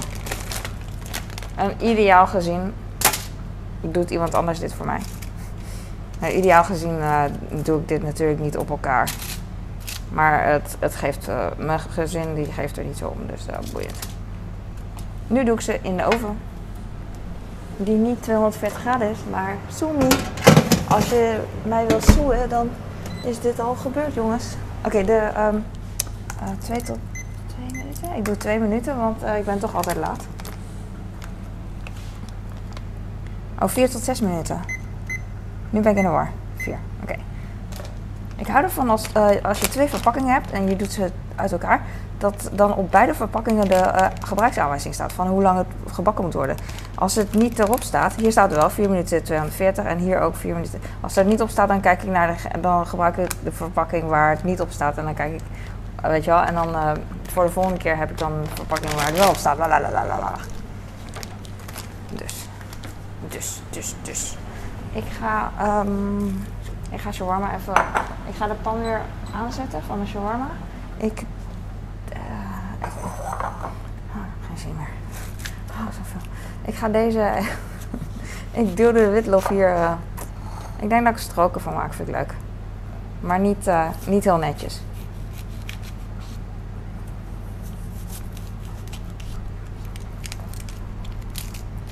En 1.55 1.87
ideaal 1.87 2.27
gezien 2.27 2.75
doet 3.81 4.11
iemand 4.11 4.35
anders 4.35 4.59
dit 4.59 4.75
voor 4.75 4.87
mij. 4.87 5.01
Nou, 6.21 6.33
ideaal 6.33 6.65
gezien 6.65 6.99
uh, 6.99 7.23
doe 7.49 7.81
ik 7.81 7.89
dit 7.89 8.03
natuurlijk 8.03 8.41
niet 8.41 8.57
op 8.57 8.71
elkaar. 8.71 9.11
Maar 10.09 10.47
het, 10.47 10.77
het 10.79 10.95
geeft, 10.95 11.29
uh, 11.29 11.47
mijn 11.57 11.81
gezin 11.81 12.35
die 12.35 12.53
geeft 12.53 12.77
er 12.77 12.85
niet 12.85 12.97
zo 12.97 13.07
om, 13.07 13.27
dus 13.27 13.47
dat 13.47 13.65
uh, 13.65 13.73
boeiend. 13.73 13.99
Nu 15.27 15.45
doe 15.45 15.55
ik 15.55 15.61
ze 15.61 15.79
in 15.83 15.97
de 15.97 16.05
oven. 16.05 16.39
Die 17.77 17.97
niet 17.97 18.23
240 18.23 18.81
graden 18.81 19.11
is, 19.11 19.19
maar 19.31 19.57
soemi 19.69 20.07
als 20.91 21.09
je 21.11 21.41
mij 21.63 21.87
wilt 21.87 22.05
zoeken, 22.05 22.49
dan 22.49 22.71
is 23.25 23.41
dit 23.41 23.61
al 23.61 23.75
gebeurd, 23.75 24.15
jongens. 24.15 24.45
Oké, 24.85 25.05
de 25.05 25.31
um, 25.39 25.65
twee 26.59 26.83
tot 26.83 26.99
twee 27.47 27.83
minuten. 27.83 28.17
Ik 28.17 28.25
doe 28.25 28.37
twee 28.37 28.59
minuten, 28.59 28.97
want 28.97 29.23
uh, 29.25 29.39
ik 29.39 29.45
ben 29.45 29.59
toch 29.59 29.75
altijd 29.75 29.97
laat. 29.97 30.27
Oh, 33.59 33.69
vier 33.69 33.91
tot 33.91 34.03
zes 34.03 34.21
minuten. 34.21 34.61
Nu 35.71 35.81
ben 35.81 35.91
ik 35.91 35.99
in 35.99 36.05
de 36.05 36.11
war. 36.11 36.31
Vier, 36.57 36.79
oké. 37.03 37.17
Ik 38.37 38.47
hou 38.47 38.65
ervan 38.65 38.91
als, 38.91 39.09
uh, 39.17 39.29
als 39.43 39.61
je 39.61 39.69
twee 39.69 39.89
verpakkingen 39.89 40.33
hebt 40.33 40.51
en 40.51 40.69
je 40.69 40.77
doet 40.77 40.93
ze 40.93 41.11
uit 41.35 41.53
elkaar, 41.53 41.83
dat 42.19 42.51
dan 42.53 42.75
op 42.75 42.91
beide 42.91 43.15
verpakkingen 43.15 43.69
de 43.69 44.11
gebruiksaanwijzing 44.25 44.95
staat 44.95 45.13
van 45.13 45.27
hoe 45.27 45.43
lang 45.43 45.59
het 45.59 45.93
gebakken 45.93 46.25
moet 46.25 46.35
worden. 46.35 46.57
Als 47.01 47.15
het 47.15 47.35
niet 47.35 47.59
erop 47.59 47.83
staat, 47.83 48.15
hier 48.15 48.31
staat 48.31 48.51
er 48.51 48.57
wel 48.57 48.71
4 48.71 48.91
minuten 48.91 49.23
240 49.23 49.85
en 49.85 49.99
hier 49.99 50.21
ook 50.21 50.37
4 50.37 50.55
minuten. 50.55 50.81
Als 51.01 51.17
er 51.17 51.25
niet 51.25 51.41
op 51.41 51.49
staat, 51.49 51.69
dan 51.69 51.81
kijk 51.81 52.03
ik 52.03 52.09
naar 52.09 52.37
de, 52.37 52.61
dan 52.61 52.87
gebruik 52.87 53.17
ik 53.17 53.31
de 53.43 53.53
verpakking 53.53 54.09
waar 54.09 54.31
het 54.31 54.45
niet 54.45 54.61
op 54.61 54.71
staat 54.71 54.99
en 54.99 55.05
dan 55.05 55.15
kijk 55.15 55.33
ik, 55.33 55.41
weet 56.03 56.25
je 56.25 56.31
wel, 56.31 56.43
en 56.43 56.55
dan 56.55 56.69
uh, 56.69 56.93
voor 57.23 57.45
de 57.45 57.51
volgende 57.51 57.79
keer 57.79 57.97
heb 57.97 58.11
ik 58.11 58.19
dan 58.19 58.33
de 58.43 58.49
verpakking 58.55 58.93
waar 58.93 59.07
het 59.07 59.19
wel 59.19 59.29
op 59.29 59.37
staat. 59.37 59.59
Lalalala. 59.59 60.33
Dus, 62.13 62.49
dus, 63.29 63.61
dus, 63.71 63.95
dus. 64.03 64.37
Ik 64.93 65.05
ga, 65.21 65.53
um, 65.81 66.45
ik 66.91 67.01
ga 67.01 67.13
shawarma 67.13 67.55
even, 67.55 67.75
ik 68.29 68.35
ga 68.37 68.47
de 68.47 68.55
pan 68.55 68.81
weer 68.81 69.01
aanzetten 69.35 69.83
van 69.83 70.01
de 70.01 70.07
shawarma. 70.07 70.49
Ik 70.97 71.23
geen 74.47 74.59
zin 74.59 74.77
meer. 74.77 74.93
Oh, 75.71 75.87
zoveel. 75.87 76.31
Ik 76.71 76.77
ga 76.77 76.89
deze. 76.89 77.33
ik 78.63 78.77
duw 78.77 78.93
de 78.93 79.09
witlof 79.09 79.49
hier. 79.49 79.69
Uh, 79.69 79.93
ik 80.81 80.89
denk 80.89 81.05
dat 81.05 81.13
ik 81.13 81.19
stroken 81.19 81.61
van 81.61 81.75
maak, 81.75 81.95
vind 81.95 82.09
ik 82.09 82.15
leuk. 82.15 82.35
Maar 83.21 83.39
niet, 83.39 83.67
uh, 83.67 83.89
niet 84.07 84.25
heel 84.25 84.37
netjes. 84.37 84.81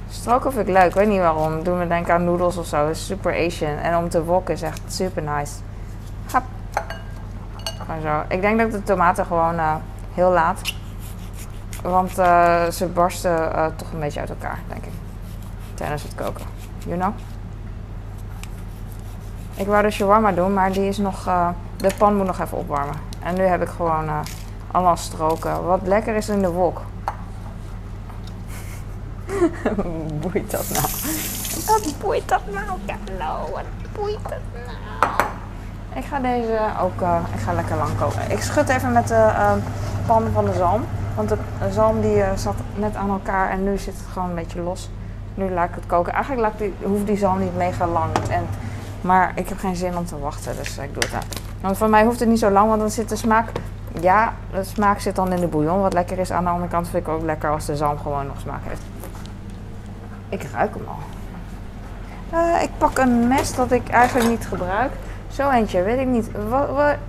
Stroken 0.09 0.53
vind 0.53 0.69
ik 0.69 0.75
leuk, 0.75 0.95
weet 0.95 1.09
niet 1.09 1.19
waarom. 1.19 1.63
Doen 1.63 1.79
we 1.79 1.87
denken 1.87 2.15
aan 2.15 2.25
noedels 2.25 2.57
of 2.57 2.67
zo. 2.67 2.89
is 2.89 3.07
super 3.07 3.47
Asian. 3.47 3.77
En 3.77 3.97
om 3.97 4.09
te 4.09 4.25
wokken 4.25 4.55
is 4.55 4.63
echt 4.63 4.81
super 4.87 5.23
nice. 5.23 5.53
Hap. 6.31 6.45
Gewoon 7.79 8.01
zo. 8.01 8.23
Ik 8.29 8.41
denk 8.41 8.59
dat 8.59 8.73
de 8.73 8.83
tomaten 8.83 9.27
gewoon 9.27 9.55
uh, 9.55 9.75
heel 10.15 10.31
laat 10.31 10.78
want 11.83 12.19
uh, 12.19 12.67
ze 12.67 12.87
barsten 12.87 13.33
uh, 13.33 13.67
toch 13.77 13.93
een 13.93 14.01
beetje 14.01 14.21
uit 14.21 14.29
elkaar, 14.29 14.59
denk 14.69 14.85
ik. 14.85 14.93
Tijdens 15.75 16.03
het 16.03 16.15
koken. 16.15 16.45
You 16.79 16.99
know? 16.99 17.13
Ik 19.55 19.67
wou 19.67 19.83
de 19.83 19.91
shawarma 19.91 20.33
doen, 20.33 20.55
maar 20.55 20.73
die 20.73 20.89
is 20.89 20.99
nog, 20.99 21.27
uh, 21.27 21.49
de 21.77 21.91
pan 21.99 22.17
moet 22.17 22.27
nog 22.27 22.41
even 22.41 22.59
opwarmen. 22.59 22.97
En 23.23 23.35
nu 23.35 23.43
heb 23.43 23.63
ik 23.63 23.69
gewoon 23.69 24.11
allemaal 24.71 24.97
stroken. 24.97 25.65
Wat 25.65 25.81
lekker 25.85 26.15
is 26.15 26.29
in 26.29 26.43
de 26.43 26.51
wok. 26.51 26.81
boeit 30.21 30.51
dat 30.51 30.69
nou? 30.73 30.87
Wat 31.67 31.99
boeit 31.99 32.29
dat 32.29 32.41
nou? 32.53 32.67
Hallo, 33.19 33.51
wat 33.53 33.65
boeit 33.93 34.19
het 34.23 34.43
nou? 34.53 35.13
Ik 35.95 36.05
ga 36.05 36.19
deze 36.21 36.59
ook 36.81 37.01
uh, 37.01 37.21
ik 37.35 37.41
ga 37.41 37.53
lekker 37.53 37.77
lang 37.77 37.99
koken. 37.99 38.31
Ik 38.31 38.41
schud 38.41 38.69
even 38.69 38.93
met 38.93 39.09
de 39.09 39.15
uh, 39.15 39.53
pan 40.07 40.25
van 40.33 40.45
de 40.45 40.53
zalm. 40.53 40.85
Want 41.19 41.29
de 41.29 41.37
zalm 41.71 42.01
die 42.01 42.17
uh, 42.17 42.33
zat 42.37 42.55
net 42.75 42.97
aan 42.97 43.11
elkaar 43.11 43.51
en 43.51 43.65
nu 43.65 43.79
zit 43.79 43.95
het 43.97 44.07
gewoon 44.13 44.29
een 44.29 44.35
beetje 44.35 44.61
los. 44.61 44.91
Nu 45.35 45.51
laat 45.51 45.69
ik 45.69 45.75
het 45.75 45.87
koken. 45.87 46.13
Eigenlijk 46.13 46.43
laat 46.43 46.59
die, 46.59 46.75
hoeft 46.83 47.07
die 47.07 47.17
zalm 47.17 47.39
niet 47.39 47.57
mega 47.57 47.87
lang. 47.87 48.11
En, 48.31 48.47
maar 49.01 49.33
ik 49.35 49.49
heb 49.49 49.59
geen 49.59 49.77
zin 49.77 49.97
om 49.97 50.05
te 50.05 50.19
wachten, 50.19 50.57
dus 50.57 50.79
ik 50.79 50.95
doe 50.95 51.03
het 51.03 51.15
aan. 51.15 51.29
Want 51.61 51.77
voor 51.77 51.89
mij 51.89 52.05
hoeft 52.05 52.21
het 52.21 52.29
niet 52.29 52.39
zo 52.39 52.51
lang, 52.51 52.69
want 52.69 52.81
dan 52.81 52.91
zit 52.91 53.09
de 53.09 53.17
smaak... 53.17 53.49
Ja, 54.01 54.33
de 54.53 54.65
smaak 54.65 55.01
zit 55.01 55.17
dan 55.17 55.33
in 55.33 55.41
de 55.41 55.47
bouillon, 55.47 55.81
wat 55.81 55.93
lekker 55.93 56.19
is. 56.19 56.33
Aan 56.33 56.45
de 56.45 56.51
andere 56.51 56.71
kant 56.71 56.89
vind 56.89 57.07
ik 57.07 57.13
ook 57.13 57.23
lekker 57.23 57.51
als 57.51 57.67
de 57.67 57.77
zalm 57.77 57.99
gewoon 57.99 58.27
nog 58.27 58.41
smaak 58.41 58.63
heeft. 58.63 58.83
Ik 60.29 60.43
ruik 60.53 60.75
hem 60.75 60.85
al. 60.87 60.99
Uh, 62.39 62.63
ik 62.63 62.71
pak 62.79 62.99
een 62.99 63.29
mes 63.29 63.55
dat 63.55 63.73
ik 63.73 63.89
eigenlijk 63.89 64.29
niet 64.29 64.47
gebruik. 64.47 64.93
Zo 65.33 65.51
eentje, 65.51 65.83
weet 65.83 65.99
ik 65.99 66.07
niet. 66.07 66.31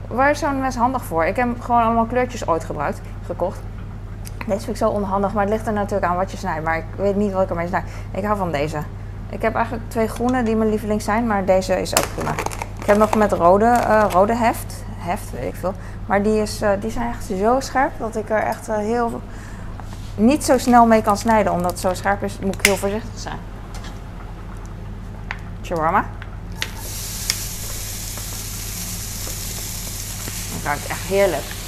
Waar 0.08 0.30
is 0.30 0.40
zo'n 0.40 0.60
mes 0.60 0.76
handig 0.76 1.04
voor? 1.04 1.26
Ik 1.26 1.36
heb 1.36 1.62
gewoon 1.62 1.82
allemaal 1.82 2.06
kleurtjes 2.06 2.48
ooit 2.48 2.64
gebruikt, 2.64 3.02
gekocht. 3.26 3.60
Deze 4.48 4.60
vind 4.60 4.70
ik 4.70 4.78
zo 4.78 4.90
onhandig, 4.90 5.34
maar 5.34 5.44
het 5.44 5.54
ligt 5.54 5.68
er 5.68 5.74
natuurlijk 5.74 6.12
aan 6.12 6.18
wat 6.18 6.32
je 6.32 6.38
snijdt. 6.38 6.64
Maar 6.64 6.78
ik 6.78 6.86
weet 6.96 7.16
niet 7.16 7.32
wat 7.32 7.44
ik 7.44 7.50
ermee 7.50 7.68
snij. 7.68 7.84
Ik 8.12 8.24
hou 8.24 8.38
van 8.38 8.52
deze. 8.52 8.78
Ik 9.30 9.42
heb 9.42 9.56
eigenlijk 9.56 9.90
twee 9.90 10.08
groene 10.08 10.44
die 10.44 10.56
mijn 10.56 10.70
lieveling 10.70 11.02
zijn, 11.02 11.28
maar 11.28 11.46
deze 11.46 11.82
is 11.82 11.98
ook 11.98 12.06
prima. 12.16 12.32
Ik 12.80 12.86
heb 12.86 12.98
nog 12.98 13.16
met 13.16 13.32
rode, 13.32 13.66
uh, 13.66 14.06
rode 14.10 14.36
heft. 14.36 14.84
Heft, 14.98 15.32
weet 15.32 15.54
ik 15.54 15.56
veel. 15.56 15.74
Maar 16.06 16.24
die, 16.24 16.42
is, 16.42 16.62
uh, 16.62 16.72
die 16.80 16.92
zijn 16.92 17.10
echt 17.10 17.24
zo 17.24 17.60
scherp 17.60 17.92
dat 18.00 18.16
ik 18.16 18.30
er 18.30 18.44
echt 18.44 18.70
uh, 18.70 18.78
heel 18.78 19.22
niet 20.16 20.44
zo 20.44 20.58
snel 20.58 20.86
mee 20.86 21.02
kan 21.02 21.18
snijden. 21.18 21.52
Omdat 21.52 21.72
het 21.72 21.80
zo 21.80 21.94
scherp 21.94 22.24
is, 22.24 22.40
moet 22.40 22.56
ik 22.56 22.66
heel 22.66 22.76
voorzichtig 22.76 23.20
zijn. 23.20 23.38
Shawarma. 25.62 26.06
Dat 30.54 30.64
ruikt 30.64 30.88
echt 30.88 31.02
heerlijk. 31.02 31.59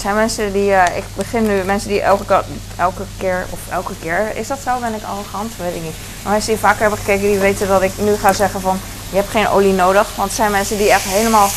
Het 0.00 0.08
zijn 0.08 0.20
mensen 0.20 0.52
die, 0.52 0.70
uh, 0.70 0.96
ik 0.96 1.04
begin 1.14 1.46
nu, 1.46 1.62
mensen 1.62 1.88
die 1.88 2.00
elke, 2.00 2.44
elke 2.76 3.02
keer, 3.18 3.46
of 3.50 3.58
elke 3.70 3.92
keer, 4.00 4.36
is 4.36 4.48
dat 4.48 4.58
zo? 4.64 4.78
Ben 4.78 4.94
ik 4.94 5.02
arrogant? 5.02 5.52
Weet 5.56 5.74
ik 5.74 5.82
niet. 5.82 5.94
Maar 6.22 6.32
mensen 6.32 6.52
die 6.52 6.60
vaker 6.60 6.80
hebben 6.80 6.98
gekeken, 6.98 7.28
die 7.28 7.38
weten 7.38 7.68
dat 7.68 7.82
ik 7.82 7.92
nu 7.98 8.16
ga 8.16 8.32
zeggen 8.32 8.60
van, 8.60 8.80
je 9.10 9.16
hebt 9.16 9.28
geen 9.30 9.48
olie 9.48 9.72
nodig. 9.72 10.08
Want 10.16 10.28
het 10.28 10.36
zijn 10.36 10.50
mensen 10.50 10.78
die 10.78 10.90
echt 10.90 11.04
helemaal, 11.04 11.48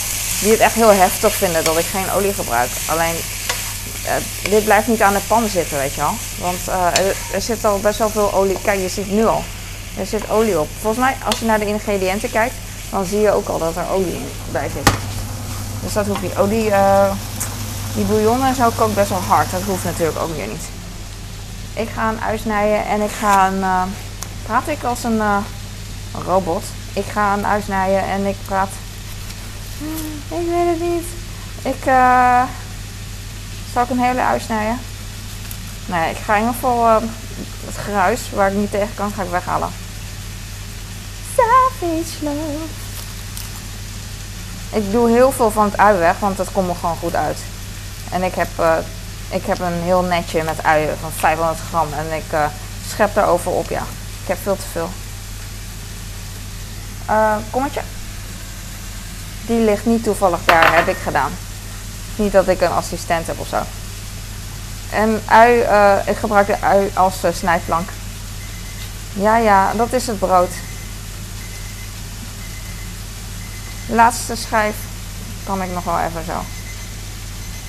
die 0.41 0.51
het 0.51 0.59
echt 0.59 0.73
heel 0.73 0.89
heftig 0.89 1.33
vinden 1.33 1.63
dat 1.63 1.77
ik 1.77 1.85
geen 1.85 2.11
olie 2.15 2.33
gebruik. 2.33 2.69
Alleen, 2.85 3.15
uh, 4.05 4.49
dit 4.49 4.63
blijft 4.63 4.87
niet 4.87 5.01
aan 5.01 5.13
de 5.13 5.27
pan 5.27 5.47
zitten, 5.47 5.77
weet 5.77 5.93
je 5.93 6.01
wel. 6.01 6.15
Want 6.39 6.59
uh, 6.67 7.33
er, 7.33 7.41
zit 7.41 7.65
al 7.65 7.79
best 7.79 7.97
wel 7.97 8.09
veel 8.09 8.33
olie, 8.33 8.57
kijk 8.61 8.79
je 8.79 8.89
ziet 8.89 9.11
nu 9.11 9.25
al. 9.25 9.43
Er 9.97 10.05
zit 10.05 10.29
olie 10.29 10.59
op. 10.59 10.67
Volgens 10.81 11.05
mij, 11.05 11.15
als 11.25 11.39
je 11.39 11.45
naar 11.45 11.59
de 11.59 11.67
ingrediënten 11.67 12.31
kijkt, 12.31 12.55
dan 12.89 13.05
zie 13.05 13.19
je 13.19 13.31
ook 13.31 13.47
al 13.47 13.59
dat 13.59 13.75
er 13.75 13.91
olie 13.93 14.21
bij 14.51 14.69
zit. 14.73 14.93
Dus 15.83 15.93
dat 15.93 16.07
hoeft 16.07 16.21
niet. 16.21 16.37
Oh, 16.37 16.49
die, 17.95 18.05
bouillon 18.05 18.43
en 18.43 18.55
zo 18.55 18.69
kookt 18.75 18.95
best 18.95 19.09
wel 19.09 19.19
hard. 19.19 19.51
Dat 19.51 19.61
hoeft 19.61 19.83
natuurlijk 19.83 20.19
ook 20.19 20.35
weer 20.35 20.47
niet. 20.47 20.63
Ik 21.73 21.89
ga 21.89 22.09
een 22.09 22.21
uitsnijden 22.21 22.85
en 22.85 23.01
ik 23.01 23.11
ga 23.11 23.47
een... 23.47 23.59
Uh, 23.59 23.81
praat 24.45 24.67
ik 24.67 24.83
als 24.83 25.03
een, 25.03 25.19
een, 25.19 25.43
robot? 26.25 26.63
Ik 26.93 27.05
ga 27.05 27.33
een 27.33 27.45
uitsnijden 27.45 28.03
en 28.03 28.25
ik 28.25 28.35
praat... 28.45 28.69
Hmm, 29.77 30.39
ik 30.39 30.47
weet 30.47 30.67
het 30.67 30.81
niet. 30.81 31.05
Ik... 31.61 31.85
Uh, 31.85 32.43
zal 33.73 33.83
ik 33.83 33.89
een 33.89 33.99
hele 33.99 34.21
uitsnijden? 34.21 34.79
Nee, 35.85 36.09
ik 36.09 36.17
ga 36.17 36.33
in 36.33 36.39
ieder 36.39 36.53
geval 36.53 37.01
het 37.65 37.77
geruis 37.77 38.21
waar 38.33 38.51
ik 38.51 38.57
niet 38.57 38.71
tegen 38.71 38.95
kan, 38.95 39.11
ga 39.11 39.23
ik 39.23 39.29
weghalen. 39.29 39.69
Savage 41.35 42.23
love. 42.23 42.65
Ik 44.71 44.91
doe 44.91 45.09
heel 45.09 45.31
veel 45.31 45.51
van 45.51 45.65
het 45.65 45.77
ui 45.77 45.97
weg, 45.97 46.19
want 46.19 46.37
dat 46.37 46.51
komt 46.51 46.69
er 46.69 46.75
gewoon 46.75 46.95
goed 46.95 47.15
uit. 47.15 47.37
En 48.13 48.23
ik 48.23 48.35
heb, 48.35 48.47
uh, 48.59 48.75
ik 49.29 49.45
heb 49.45 49.59
een 49.59 49.81
heel 49.81 50.01
netje 50.01 50.43
met 50.43 50.63
uien 50.63 50.97
van 51.01 51.11
500 51.11 51.59
gram. 51.69 51.87
En 51.93 52.17
ik 52.17 52.33
uh, 52.33 52.45
schep 52.87 53.13
daarover 53.13 53.51
op, 53.51 53.69
ja. 53.69 53.83
Ik 54.21 54.27
heb 54.27 54.37
veel 54.43 54.55
te 54.55 54.65
veel. 54.71 54.89
Uh, 57.09 57.35
kommetje. 57.49 57.81
Die 59.45 59.59
ligt 59.59 59.85
niet 59.85 60.03
toevallig 60.03 60.39
daar, 60.45 60.75
heb 60.75 60.87
ik 60.87 60.97
gedaan. 61.03 61.31
Niet 62.15 62.31
dat 62.31 62.47
ik 62.47 62.61
een 62.61 62.71
assistent 62.71 63.27
heb 63.27 63.39
of 63.39 63.47
zo. 63.47 63.61
En 64.91 65.21
ui, 65.25 65.59
ik 66.05 66.17
gebruik 66.17 66.47
de 66.47 66.61
ui 66.61 66.91
als 66.93 67.15
snijplank. 67.31 67.89
Ja, 69.13 69.37
ja, 69.37 69.73
dat 69.73 69.93
is 69.93 70.07
het 70.07 70.19
brood. 70.19 70.51
Laatste 73.85 74.35
schijf 74.35 74.75
kan 75.45 75.61
ik 75.61 75.73
nog 75.73 75.83
wel 75.83 75.99
even 75.99 76.23
zo. 76.25 76.62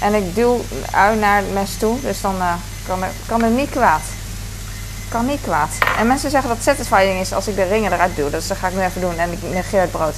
En 0.05 0.15
ik 0.15 0.35
duw 0.35 0.65
de 0.69 0.97
ui 0.97 1.19
naar 1.19 1.37
het 1.37 1.53
mes 1.53 1.77
toe, 1.77 2.01
dus 2.01 2.21
dan 2.21 2.35
uh, 2.37 2.55
kan, 2.87 3.03
er, 3.03 3.11
kan 3.27 3.43
het 3.43 3.53
niet 3.53 3.71
kwaad. 3.71 4.03
Kan 5.09 5.27
niet 5.27 5.41
kwaad. 5.41 5.71
En 5.99 6.07
mensen 6.07 6.31
zeggen 6.31 6.49
dat 6.49 6.63
satisfying 6.63 7.21
is 7.21 7.33
als 7.33 7.49
ik 7.49 7.57
de 7.57 7.63
ringen 7.63 7.93
eruit 7.93 8.17
duw. 8.17 8.31
Dus 8.31 8.47
dat 8.47 8.57
ga 8.57 8.69
ik 8.69 8.75
nu 8.75 8.81
even 8.81 9.01
doen 9.01 9.19
en 9.19 9.33
ik 9.33 9.43
negeer 9.43 9.81
het 9.81 9.91
brood. 9.91 10.15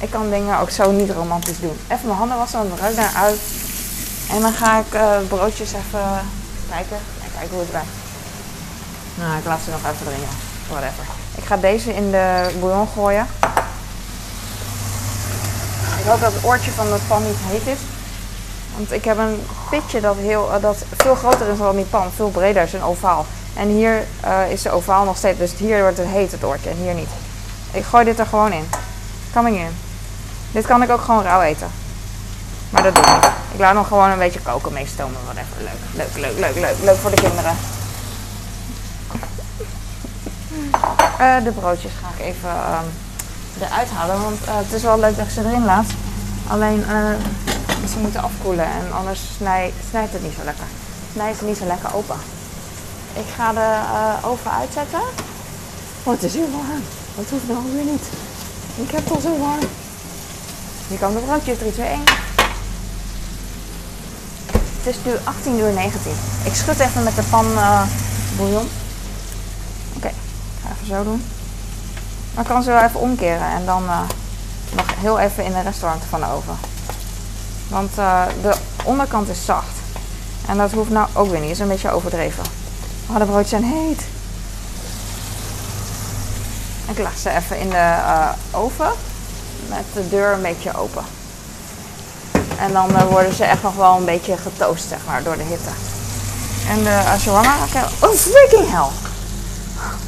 Ik 0.00 0.10
kan 0.10 0.30
dingen 0.30 0.58
ook 0.58 0.70
zo 0.70 0.90
niet 0.90 1.10
romantisch 1.10 1.60
doen. 1.60 1.78
Even 1.88 2.06
mijn 2.06 2.18
handen 2.18 2.36
wassen, 2.36 2.68
dan 2.68 2.78
ruik 2.78 2.96
daar 2.96 3.14
uit. 3.14 3.40
En 4.30 4.40
dan 4.40 4.52
ga 4.52 4.78
ik 4.78 4.94
uh, 4.94 5.16
broodjes 5.28 5.72
even 5.72 6.08
kijken. 6.68 6.96
En 7.22 7.30
kijken 7.32 7.50
hoe 7.50 7.60
het 7.60 7.70
werkt. 7.70 7.86
Nou, 9.14 9.38
ik 9.38 9.44
laat 9.44 9.60
ze 9.64 9.70
nog 9.70 9.80
even 9.80 10.06
erin. 10.06 10.28
Whatever. 10.68 11.04
Ik 11.34 11.44
ga 11.44 11.56
deze 11.56 11.94
in 11.94 12.10
de 12.10 12.56
bouillon 12.60 12.88
gooien. 12.94 13.26
Ik 15.98 16.06
hoop 16.06 16.20
dat 16.20 16.32
het 16.32 16.44
oortje 16.44 16.70
van 16.70 16.86
de 16.86 16.98
pan 17.08 17.22
niet 17.22 17.36
heet 17.38 17.66
is. 17.66 17.78
Want 18.76 18.92
ik 18.92 19.04
heb 19.04 19.18
een 19.18 19.46
pitje 19.70 20.00
dat, 20.00 20.16
heel, 20.16 20.54
uh, 20.54 20.62
dat 20.62 20.76
veel 20.96 21.14
groter 21.14 21.48
is 21.48 21.58
dan 21.58 21.76
die 21.76 21.84
pan. 21.84 22.10
Veel 22.14 22.30
breder 22.30 22.62
is 22.62 22.72
een 22.72 22.82
ovaal. 22.82 23.26
En 23.54 23.68
hier 23.68 24.04
uh, 24.24 24.50
is 24.50 24.62
de 24.62 24.70
ovaal 24.70 25.04
nog 25.04 25.16
steeds. 25.16 25.38
Dus 25.38 25.52
hier 25.56 25.80
wordt 25.80 25.98
het 25.98 26.06
heet 26.06 26.32
het 26.32 26.44
oortje 26.44 26.70
en 26.70 26.76
hier 26.76 26.94
niet. 26.94 27.10
Ik 27.72 27.84
gooi 27.84 28.04
dit 28.04 28.18
er 28.18 28.26
gewoon 28.26 28.52
in. 28.52 28.68
Coming 29.32 29.56
in. 29.56 29.76
Dit 30.52 30.66
kan 30.66 30.82
ik 30.82 30.90
ook 30.90 31.00
gewoon 31.00 31.22
rauw 31.22 31.40
eten. 31.40 31.70
Maar 32.70 32.82
dat 32.82 32.94
doe 32.94 33.04
ik 33.04 33.12
niet. 33.12 33.39
Ik 33.52 33.58
laat 33.58 33.74
hem 33.74 33.84
gewoon 33.84 34.10
een 34.10 34.18
beetje 34.18 34.40
koken, 34.40 34.72
meestomen. 34.72 35.20
Wat 35.26 35.34
even 35.34 35.62
leuk. 35.62 35.80
Leuk, 35.94 36.16
leuk, 36.16 36.38
leuk, 36.38 36.54
leuk. 36.54 36.76
Leuk 36.82 36.96
voor 36.96 37.10
de 37.10 37.16
kinderen. 37.16 37.56
Uh, 41.20 41.44
de 41.44 41.50
broodjes 41.50 41.92
ga 42.00 42.08
ik 42.16 42.24
even 42.24 42.48
uh, 42.48 43.66
eruit 43.66 43.88
halen. 43.88 44.22
Want 44.22 44.38
uh, 44.46 44.56
het 44.56 44.72
is 44.72 44.82
wel 44.82 44.98
leuk 44.98 45.16
dat 45.16 45.26
ik 45.26 45.32
ze 45.32 45.40
erin 45.40 45.64
laat. 45.64 45.86
Alleen 46.48 46.84
ze 47.88 47.98
moeten 47.98 48.22
afkoelen. 48.22 48.64
En 48.64 48.92
anders 48.92 49.20
snij, 49.36 49.72
snijdt 49.88 50.12
het 50.12 50.22
niet 50.22 50.34
zo 50.38 50.44
lekker. 50.44 50.64
Snijdt 51.12 51.38
het 51.38 51.48
niet 51.48 51.58
zo 51.58 51.66
lekker 51.66 51.94
open. 51.94 52.16
Ik 53.12 53.26
ga 53.36 53.52
de 53.52 53.68
oven 54.28 54.50
uitzetten. 54.50 55.00
Oh, 56.02 56.12
het 56.12 56.22
is 56.22 56.34
heel 56.34 56.50
warm. 56.50 56.82
Dat 57.16 57.24
hoeft 57.30 57.48
nou 57.48 57.62
weer 57.74 57.84
niet. 57.84 58.06
Ik 58.74 58.90
heb 58.90 59.04
het 59.04 59.12
al 59.12 59.20
zo 59.20 59.38
warm. 59.38 59.68
Hier 60.88 60.98
komen 60.98 61.20
de 61.20 61.26
broodjes. 61.26 61.58
3, 61.58 61.72
2, 61.72 61.86
1. 61.86 62.02
Het 64.82 64.94
is 64.94 65.04
nu 65.04 65.12
18 65.24 65.58
uur 65.58 65.72
19. 65.72 66.12
Ik 66.44 66.54
schud 66.54 66.78
even 66.78 67.02
met 67.02 67.14
de 67.14 67.22
pan 67.30 67.46
uh, 67.46 67.82
bouillon. 68.36 68.68
Oké, 69.96 70.08
ik 70.08 70.14
ga 70.62 70.68
even 70.74 70.86
zo 70.86 71.04
doen. 71.04 71.24
Dan 72.34 72.44
kan 72.44 72.62
ze 72.62 72.70
wel 72.70 72.82
even 72.82 73.00
omkeren 73.00 73.46
en 73.46 73.64
dan 73.64 73.82
uh, 73.82 74.00
nog 74.76 74.86
heel 74.96 75.18
even 75.18 75.44
in 75.44 75.52
de 75.52 75.60
restaurant 75.60 76.02
van 76.08 76.20
de 76.20 76.26
oven. 76.26 76.58
Want 77.68 77.98
uh, 77.98 78.24
de 78.42 78.56
onderkant 78.84 79.28
is 79.28 79.44
zacht. 79.44 79.76
En 80.46 80.56
dat 80.56 80.72
hoeft 80.72 80.90
nou 80.90 81.08
ook 81.12 81.30
weer 81.30 81.40
niet. 81.40 81.50
is 81.50 81.58
een 81.58 81.68
beetje 81.68 81.90
overdreven. 81.90 82.44
Oh, 83.10 83.16
de 83.16 83.24
broodjes 83.24 83.48
zijn 83.48 83.64
heet. 83.64 84.02
Ik 86.88 86.98
leg 86.98 87.18
ze 87.18 87.30
even 87.30 87.58
in 87.58 87.70
de 87.70 87.96
oven 88.50 88.92
met 89.68 89.84
de 89.92 90.08
deur 90.08 90.32
een 90.32 90.42
beetje 90.42 90.76
open. 90.76 91.04
En 92.60 92.72
dan 92.72 92.90
uh, 92.90 93.02
worden 93.02 93.34
ze 93.34 93.44
echt 93.44 93.62
nog 93.62 93.74
wel 93.74 93.96
een 93.96 94.04
beetje 94.04 94.36
getoost, 94.36 94.88
zeg 94.88 94.98
maar, 95.06 95.22
door 95.22 95.36
de 95.36 95.42
hitte. 95.42 95.70
En 96.68 96.82
de 96.82 97.18
shawarma, 97.18 97.54
oh 98.00 98.10
freaking 98.10 98.70
hell! 98.70 98.88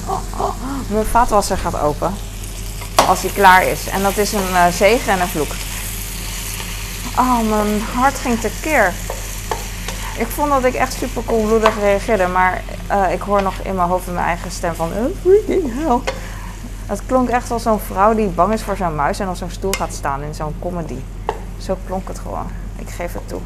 Mijn 0.93 1.07
vaatwasser 1.07 1.59
gaat 1.59 1.81
open. 1.81 2.15
Als 3.09 3.23
hij 3.23 3.31
klaar 3.31 3.65
is. 3.67 3.87
En 3.87 4.03
dat 4.03 4.17
is 4.17 4.33
een 4.33 4.51
uh, 4.51 4.67
zegen 4.67 5.13
en 5.13 5.21
een 5.21 5.29
vloek. 5.29 5.53
Oh, 7.19 7.39
mijn 7.49 7.83
hart 7.95 8.19
ging 8.19 8.41
tekeer. 8.41 8.93
Ik 10.17 10.27
vond 10.27 10.49
dat 10.49 10.65
ik 10.65 10.75
echt 10.75 10.93
super 10.93 11.23
koelbloedig 11.23 11.79
reageerde. 11.81 12.27
Maar 12.27 12.63
ik 13.11 13.21
hoor 13.21 13.43
nog 13.43 13.55
in 13.63 13.75
mijn 13.75 13.89
hoofd 13.89 14.07
mijn 14.07 14.27
eigen 14.27 14.51
stem 14.51 14.75
van... 14.75 14.89
Oh, 14.89 15.17
freaking 15.23 15.73
hell. 15.75 15.99
Het 16.87 17.03
klonk 17.07 17.29
echt 17.29 17.51
als 17.51 17.63
zo'n 17.63 17.81
vrouw 17.81 18.15
die 18.15 18.27
bang 18.27 18.53
is 18.53 18.63
voor 18.63 18.77
zo'n 18.77 18.95
muis 18.95 19.19
en 19.19 19.29
op 19.29 19.37
zo'n 19.37 19.51
stoel 19.51 19.73
gaat 19.79 19.93
staan 19.93 20.23
in 20.23 20.35
zo'n 20.35 20.55
comedy. 20.61 20.99
Zo 21.63 21.77
klonk 21.87 22.09
het 22.09 22.19
gewoon. 22.19 22.47
Ik 22.77 22.91
geef 22.91 23.13
het 23.13 23.29
toe. 23.29 23.41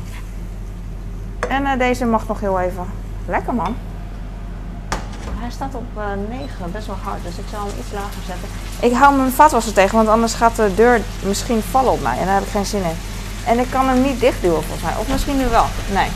En 1.49 1.67
eh, 1.67 1.79
deze 1.79 2.05
mag 2.05 2.29
nog 2.29 2.41
heel 2.41 2.61
even. 2.61 2.85
Lekker 3.27 3.55
man. 3.55 3.77
Hij 5.39 5.51
staat 5.51 5.75
op 5.75 5.85
uh, 5.97 6.05
9, 6.29 6.73
best 6.73 6.87
wel 6.87 6.97
hard, 7.03 7.23
dus 7.23 7.37
ik 7.37 7.45
zal 7.51 7.61
hem 7.67 7.79
iets 7.79 7.93
lager 7.93 8.23
zetten. 8.27 8.49
Ik 8.81 8.93
hou 8.93 9.17
mijn 9.17 9.31
vaatwasser 9.31 9.73
tegen, 9.73 9.97
want 9.97 10.09
anders 10.09 10.35
gaat 10.35 10.57
de 10.57 10.75
deur 10.75 11.01
misschien 11.23 11.63
vallen 11.71 11.93
op 11.93 12.03
mij 12.03 12.19
en 12.19 12.25
daar 12.25 12.35
heb 12.35 12.45
ik 12.45 12.51
geen 12.51 12.67
zin 12.67 12.83
in. 12.83 12.97
En 13.47 13.59
ik 13.59 13.71
kan 13.71 13.89
hem 13.89 14.03
niet 14.03 14.21
dichtduwen 14.21 14.63
volgens 14.63 14.83
mij, 14.83 14.95
of 15.01 15.09
misschien 15.09 15.37
nu 15.37 15.47
wel. 15.49 15.67
Nee. 15.93 16.09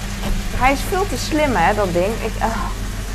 Hij 0.57 0.73
is 0.73 0.81
veel 0.81 1.07
te 1.07 1.19
slim 1.19 1.55
hè, 1.55 1.75
dat 1.75 1.93
ding. 1.93 2.13
Ik, 2.25 2.35
uh, 2.39 2.47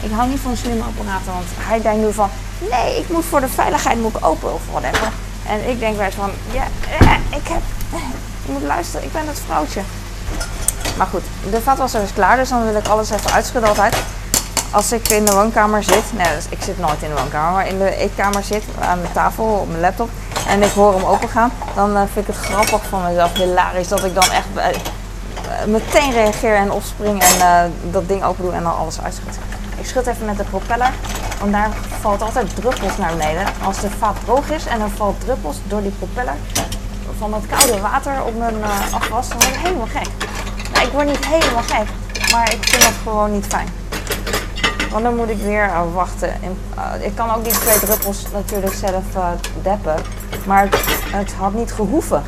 ik 0.01 0.11
hou 0.11 0.29
niet 0.29 0.39
van 0.39 0.55
slimme 0.55 0.83
apparaten, 0.83 1.33
want 1.33 1.45
hij 1.57 1.81
denkt 1.81 2.05
nu 2.05 2.13
van... 2.13 2.29
Nee, 2.71 2.99
ik 2.99 3.09
moet 3.09 3.25
voor 3.25 3.41
de 3.41 3.47
veiligheid 3.47 4.01
moet 4.01 4.15
ik 4.15 4.25
open 4.25 4.53
of 4.53 4.61
whatever. 4.71 5.11
En 5.47 5.69
ik 5.69 5.79
denk 5.79 5.97
bij 5.97 6.11
van... 6.11 6.29
Ja, 6.51 6.63
eh, 6.99 7.37
ik 7.37 7.47
heb... 7.47 7.61
Je 8.45 8.51
moet 8.51 8.63
luisteren, 8.63 9.05
ik 9.05 9.11
ben 9.13 9.27
het 9.27 9.41
vrouwtje. 9.45 9.81
Maar 10.97 11.07
goed, 11.07 11.23
de 11.51 11.61
vaatwasser 11.61 12.01
is 12.01 12.13
klaar, 12.13 12.37
dus 12.37 12.49
dan 12.49 12.65
wil 12.65 12.75
ik 12.75 12.87
alles 12.87 13.09
even 13.09 13.31
uitschudden 13.31 13.69
altijd. 13.69 13.95
Als 14.71 14.91
ik 14.91 15.09
in 15.09 15.25
de 15.25 15.31
woonkamer 15.31 15.83
zit, 15.83 16.03
nee, 16.13 16.35
dus 16.35 16.45
ik 16.49 16.61
zit 16.61 16.79
nooit 16.79 17.01
in 17.01 17.09
de 17.09 17.15
woonkamer, 17.15 17.51
maar 17.51 17.67
in 17.67 17.77
de 17.77 17.95
eetkamer 17.95 18.43
zit 18.43 18.63
aan 18.79 18.99
mijn 18.99 19.13
tafel 19.13 19.45
op 19.45 19.67
mijn 19.67 19.79
laptop 19.79 20.09
en 20.47 20.63
ik 20.63 20.71
hoor 20.71 20.93
hem 20.93 21.03
open 21.03 21.29
gaan, 21.29 21.51
dan 21.75 21.91
uh, 21.91 22.01
vind 22.13 22.27
ik 22.27 22.33
het 22.35 22.45
grappig 22.45 22.81
van 22.89 23.03
mezelf, 23.03 23.33
hilarisch, 23.33 23.87
dat 23.87 24.03
ik 24.03 24.13
dan 24.13 24.31
echt 24.31 24.47
uh, 24.55 25.65
meteen 25.65 26.11
reageer 26.11 26.55
en 26.55 26.71
opspring 26.71 27.23
en 27.23 27.73
dat 27.91 28.07
ding 28.07 28.23
open 28.23 28.43
doe 28.43 28.53
en 28.53 28.63
dan 28.63 28.77
alles 28.77 29.01
uitschud. 29.01 29.37
Ik 29.77 29.85
schud 29.85 30.07
even 30.07 30.25
met 30.25 30.37
de 30.37 30.43
propeller, 30.43 30.93
want 31.39 31.51
daar 31.51 31.69
valt 32.01 32.21
altijd 32.21 32.55
druppels 32.55 32.97
naar 32.97 33.11
beneden. 33.11 33.43
Als 33.63 33.79
de 33.79 33.89
vaat 33.89 34.15
droog 34.23 34.49
is 34.49 34.65
en 34.65 34.81
er 34.81 34.89
valt 34.89 35.21
druppels 35.21 35.57
door 35.67 35.81
die 35.81 35.91
propeller 35.91 36.35
van 37.17 37.33
het 37.33 37.47
koude 37.47 37.81
water 37.81 38.23
op 38.23 38.37
mijn 38.37 38.63
afwas, 38.91 39.29
dan 39.29 39.37
word 39.37 39.49
ik 39.49 39.59
helemaal 39.59 39.87
gek. 39.87 40.07
Nou, 40.73 40.85
ik 40.85 40.91
word 40.91 41.07
niet 41.07 41.25
helemaal 41.25 41.63
gek, 41.63 41.87
maar 42.31 42.53
ik 42.53 42.67
vind 42.67 42.81
dat 42.83 42.93
gewoon 43.03 43.31
niet 43.31 43.45
fijn. 43.45 43.67
Want 44.95 45.07
dan 45.07 45.15
moet 45.15 45.29
ik 45.29 45.37
weer 45.37 45.65
uh, 45.65 45.93
wachten. 45.93 46.29
En, 46.43 46.57
uh, 46.77 47.05
ik 47.05 47.15
kan 47.15 47.33
ook 47.33 47.43
die 47.43 47.53
twee 47.53 47.79
druppels 47.79 48.25
natuurlijk 48.33 48.73
zelf 48.73 49.03
uh, 49.15 49.29
deppen. 49.61 49.95
Maar 50.45 50.63
het, 50.63 50.75
het, 51.11 51.33
had 51.33 51.53
niet 51.53 51.71
gehoeven. 51.71 52.23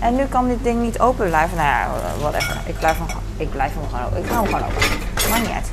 En 0.00 0.16
nu 0.16 0.24
kan 0.24 0.48
dit 0.48 0.62
ding 0.62 0.80
niet 0.80 1.00
open 1.00 1.26
blijven. 1.26 1.56
Nou 1.56 1.68
ja, 1.68 1.88
whatever. 2.20 2.60
Ik 2.66 2.78
blijf 2.78 2.96
hem, 2.98 3.06
ik 3.36 3.50
blijf 3.50 3.72
hem 3.74 3.82
gewoon 3.90 4.06
open. 4.06 4.18
Ik 4.18 4.26
ga 4.26 4.34
hem 4.34 4.44
gewoon 4.44 4.62
open. 4.62 4.82
Maakt 5.30 5.42
niet 5.42 5.54
uit. 5.54 5.70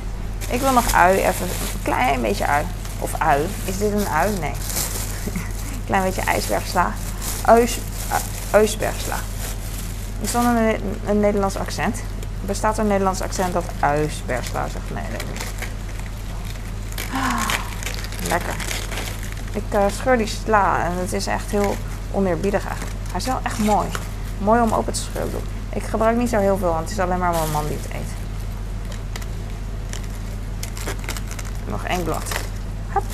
Ik 0.48 0.60
wil 0.60 0.72
nog 0.72 0.92
ui. 0.92 1.16
Even 1.18 1.46
een 1.46 1.82
klein 1.82 2.20
beetje 2.20 2.46
ui. 2.46 2.64
Of 2.98 3.10
ui. 3.18 3.46
Is 3.64 3.78
dit 3.78 3.92
een 3.92 4.08
ui? 4.08 4.30
Nee. 4.40 4.52
klein 5.86 6.02
beetje 6.02 6.22
ijsbergsla. 6.22 6.92
Uis, 7.44 7.78
Uisbergsla. 8.50 9.16
Is 10.20 10.32
dan 10.32 10.46
een, 11.06 11.20
Nederlands 11.20 11.56
accent? 11.56 12.02
Bestaat 12.40 12.76
er 12.76 12.82
een 12.82 12.88
Nederlands 12.88 13.20
accent 13.20 13.52
dat 13.52 13.64
uisbergsla 13.80 14.68
zegt? 14.68 14.90
Nee. 14.94 15.04
Ah, 17.12 17.46
lekker. 18.28 18.54
Ik 19.52 19.74
uh, 19.74 19.84
scheur 19.96 20.16
die 20.16 20.26
sla 20.26 20.84
en 20.84 20.92
het 20.92 21.12
is 21.12 21.26
echt 21.26 21.50
heel 21.50 21.76
oneerbiedig 22.10 22.66
eigenlijk. 22.66 22.96
Hij 23.10 23.20
is 23.20 23.26
wel 23.26 23.40
echt 23.42 23.58
mooi. 23.58 23.88
Mooi 24.38 24.60
om 24.60 24.72
open 24.72 24.92
te 24.92 25.00
scheuren. 25.00 25.40
Ik 25.72 25.82
gebruik 25.82 26.16
niet 26.16 26.28
zo 26.28 26.38
heel 26.38 26.56
veel, 26.56 26.68
want 26.68 26.80
het 26.80 26.90
is 26.90 26.98
alleen 26.98 27.18
maar 27.18 27.30
mijn 27.30 27.50
man 27.50 27.66
die 27.66 27.76
het 27.76 27.94
eet. 27.94 28.10
Nog 31.66 31.84
één 31.84 32.02
blad. 32.02 32.32
Hup. 32.88 33.04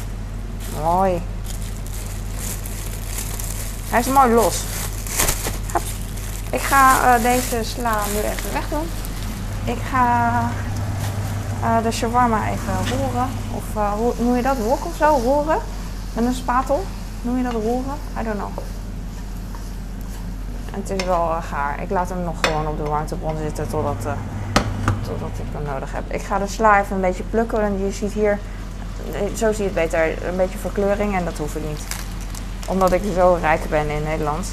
Mooi. 0.82 1.23
Hij 3.90 4.00
is 4.00 4.07
mooi 4.07 4.33
los. 4.33 4.64
Ik 6.50 6.61
ga 6.61 7.16
uh, 7.16 7.23
deze 7.23 7.64
sla 7.64 7.97
nu 8.12 8.18
even 8.18 8.52
wegdoen. 8.52 8.88
Ik 9.64 9.78
ga 9.90 10.40
uh, 11.62 11.83
de 11.83 11.90
shawarma 11.90 12.48
even 12.48 12.96
roeren. 12.96 13.29
Of 13.55 13.64
uh, 13.77 13.92
hoe 13.92 14.12
noem 14.18 14.37
je 14.37 14.42
dat? 14.42 14.57
Wok 14.57 14.85
of 14.85 14.96
zo? 14.96 15.20
Roeren? 15.24 15.59
Met 16.12 16.24
een 16.24 16.35
spatel? 16.35 16.85
Noem 17.22 17.37
je 17.37 17.42
dat 17.42 17.53
roeren? 17.53 17.94
I 18.20 18.24
don't 18.24 18.37
know. 18.37 18.59
Het 20.70 21.01
is 21.01 21.07
wel 21.07 21.37
gaar. 21.51 21.83
Ik 21.83 21.90
laat 21.90 22.09
hem 22.09 22.22
nog 22.24 22.37
gewoon 22.40 22.66
op 22.66 22.77
de 22.77 22.90
warmtebron 22.90 23.37
zitten 23.42 23.68
totdat, 23.68 24.07
totdat 25.07 25.31
ik 25.35 25.46
hem 25.53 25.62
nodig 25.62 25.92
heb. 25.92 26.12
Ik 26.12 26.22
ga 26.22 26.38
de 26.38 26.46
sla 26.46 26.81
even 26.81 26.94
een 26.94 27.03
beetje 27.03 27.22
plukken. 27.22 27.61
En 27.61 27.85
je 27.85 27.92
ziet 27.92 28.12
hier, 28.12 28.38
zo 29.37 29.53
zie 29.53 29.64
je 29.64 29.70
het 29.70 29.74
beter, 29.74 30.29
een 30.29 30.37
beetje 30.37 30.59
verkleuring. 30.59 31.16
En 31.16 31.24
dat 31.24 31.38
hoef 31.38 31.55
ik 31.55 31.62
niet. 31.68 31.83
Omdat 32.68 32.92
ik 32.92 33.02
zo 33.14 33.38
rijk 33.40 33.68
ben 33.68 33.90
in 33.90 34.02
Nederland. 34.02 34.46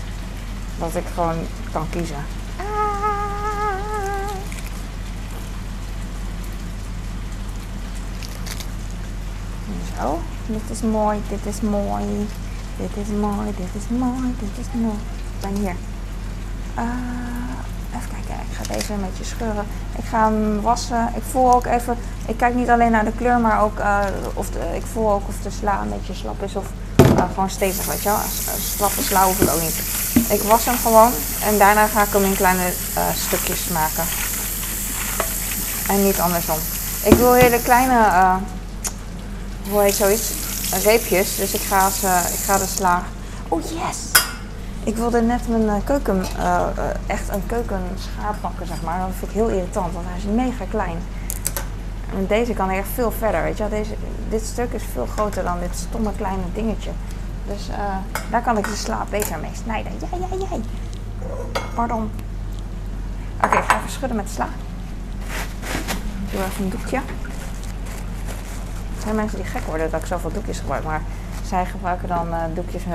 Dat 0.79 0.95
ik 0.95 1.05
gewoon 1.13 1.35
kan 1.71 1.89
kiezen. 1.89 2.25
Zo, 9.99 10.19
dit 10.45 10.61
is 10.69 10.81
mooi, 10.81 11.21
dit 11.29 11.45
is 11.45 11.61
mooi, 11.61 12.27
dit 12.77 12.95
is 12.95 13.07
mooi, 13.07 13.53
dit 13.57 13.81
is 13.81 13.97
mooi, 13.97 14.35
dit 14.39 14.65
is 14.65 14.81
mooi. 14.81 14.97
Ik 15.35 15.41
ben 15.41 15.55
hier. 15.55 15.75
Uh, 16.77 16.83
even 17.95 18.09
kijken, 18.09 18.43
ik 18.49 18.55
ga 18.57 18.73
deze 18.73 18.93
een 18.93 19.01
beetje 19.01 19.23
scheuren. 19.23 19.65
Ik 19.97 20.03
ga 20.03 20.23
hem 20.23 20.61
wassen. 20.61 21.09
Ik 21.15 21.23
voel 21.31 21.53
ook 21.53 21.65
even, 21.65 21.97
ik 22.25 22.37
kijk 22.37 22.55
niet 22.55 22.69
alleen 22.69 22.91
naar 22.91 23.05
de 23.05 23.11
kleur, 23.11 23.39
maar 23.39 23.61
ook 23.61 23.79
uh, 23.79 23.99
of 24.33 24.49
de, 24.49 24.59
ik 24.75 24.85
voel 24.85 25.11
ook 25.11 25.27
of 25.27 25.35
de 25.43 25.49
sla 25.49 25.81
een 25.81 25.89
beetje 25.89 26.13
slap 26.13 26.43
is 26.43 26.55
of 26.55 26.67
gewoon 27.17 27.49
stevig, 27.49 27.85
weet 27.85 28.03
je 28.03 28.09
wel. 28.09 28.19
Slappe 28.75 29.01
sla 29.01 29.25
hoef 29.25 29.39
ik 29.39 29.49
ook 29.49 29.61
niet. 29.61 29.75
Ik 30.29 30.41
was 30.41 30.65
hem 30.65 30.77
gewoon 30.77 31.11
en 31.43 31.57
daarna 31.57 31.87
ga 31.87 32.03
ik 32.03 32.13
hem 32.13 32.23
in 32.23 32.35
kleine 32.35 32.73
stukjes 33.15 33.67
maken. 33.67 34.03
En 35.87 36.03
niet 36.03 36.19
andersom. 36.19 36.57
Ik 37.03 37.13
wil 37.13 37.33
hele 37.33 37.61
kleine 37.61 38.39
hoe 39.69 39.81
heet 39.81 39.95
zoiets? 39.95 40.31
Reepjes. 40.83 41.35
Dus 41.35 41.53
ik 41.53 41.61
ga, 41.61 41.89
ze, 41.89 42.21
ik 42.33 42.39
ga 42.45 42.57
de 42.57 42.65
sla. 42.75 43.03
Oh 43.47 43.61
yes! 43.61 43.97
Ik 44.83 44.95
wilde 44.95 45.21
net 45.21 45.47
mijn 45.47 45.63
uh, 45.63 45.73
keuken, 45.83 46.25
echt 47.07 47.29
een 47.29 47.45
keukenschaar 47.45 48.35
pakken, 48.41 48.67
zeg 48.67 48.81
maar. 48.81 48.99
Dat 48.99 49.09
vind 49.17 49.31
ik 49.31 49.37
heel 49.37 49.47
irritant, 49.47 49.93
want 49.93 50.05
hij 50.09 50.17
is 50.17 50.23
mega 50.23 50.65
klein. 50.69 50.97
En 52.15 52.27
deze 52.27 52.53
kan 52.53 52.69
echt 52.69 52.87
veel 52.93 53.11
verder, 53.11 53.43
weet 53.43 53.57
je 53.57 53.69
wel. 53.69 53.79
Deze, 53.79 53.93
dit 54.29 54.45
stuk 54.45 54.71
is 54.71 54.83
veel 54.93 55.05
groter 55.05 55.43
dan 55.43 55.59
dit 55.59 55.75
stomme 55.75 56.11
kleine 56.17 56.43
dingetje. 56.53 56.91
Dus 57.47 57.69
daar 58.29 58.41
kan 58.41 58.57
ik 58.57 58.63
de 58.63 58.75
sla 58.75 59.05
beter 59.09 59.39
mee 59.39 59.51
snijden. 59.63 59.91
Ja, 59.99 60.17
ja, 60.17 60.45
jij. 60.49 60.61
Pardon. 61.75 62.11
Oké, 63.43 63.57
ik 63.57 63.63
ga 63.63 63.77
even 63.77 63.89
schudden 63.89 64.17
met 64.17 64.29
sla. 64.29 64.47
Doe 66.31 66.43
even 66.43 66.63
een 66.63 66.69
doekje. 66.69 66.97
Er 68.95 69.11
zijn 69.11 69.15
mensen 69.15 69.37
die 69.37 69.47
gek 69.47 69.61
worden 69.65 69.91
dat 69.91 70.01
ik 70.01 70.05
zoveel 70.05 70.31
doekjes 70.31 70.59
gebruik. 70.59 70.83
Maar 70.83 71.01
zij 71.45 71.65
gebruiken 71.65 72.07
dan 72.07 72.27
uh, 72.27 72.37
doekjes 72.53 72.83
uh, 72.85 72.93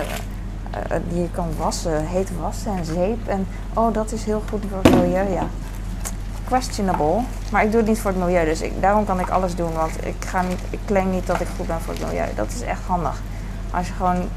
die 1.09 1.21
je 1.21 1.31
kan 1.31 1.49
wassen, 1.57 2.07
heet 2.07 2.31
wassen 2.41 2.77
en 2.77 2.85
zeep. 2.85 3.29
En 3.29 3.47
oh, 3.75 3.95
dat 3.95 4.13
is 4.13 4.25
heel 4.25 4.43
goed 4.51 4.63
voor 4.71 4.79
het 4.83 4.95
milieu. 4.95 5.29
Ja, 5.33 5.47
questionable. 6.51 7.23
Maar 7.51 7.65
ik 7.65 7.71
doe 7.71 7.81
het 7.81 7.89
niet 7.89 8.01
voor 8.01 8.11
het 8.11 8.21
milieu. 8.21 8.45
Dus 8.45 8.61
ik, 8.61 8.81
daarom 8.81 9.05
kan 9.05 9.21
ik 9.21 9.29
alles 9.29 9.55
doen. 9.55 9.73
Want 9.73 10.07
ik, 10.07 10.25
ga 10.27 10.43
niet, 10.43 10.61
ik 10.71 10.79
claim 10.87 11.11
niet 11.11 11.27
dat 11.27 11.41
ik 11.41 11.47
goed 11.57 11.67
ben 11.67 11.81
voor 11.81 11.95
het 11.95 12.07
milieu. 12.07 12.35
Dat 12.35 12.51
is 12.53 12.61
echt 12.61 12.81
handig. 12.87 13.21
Als 13.71 13.87
je 13.87 13.93
gewoon 13.93 14.29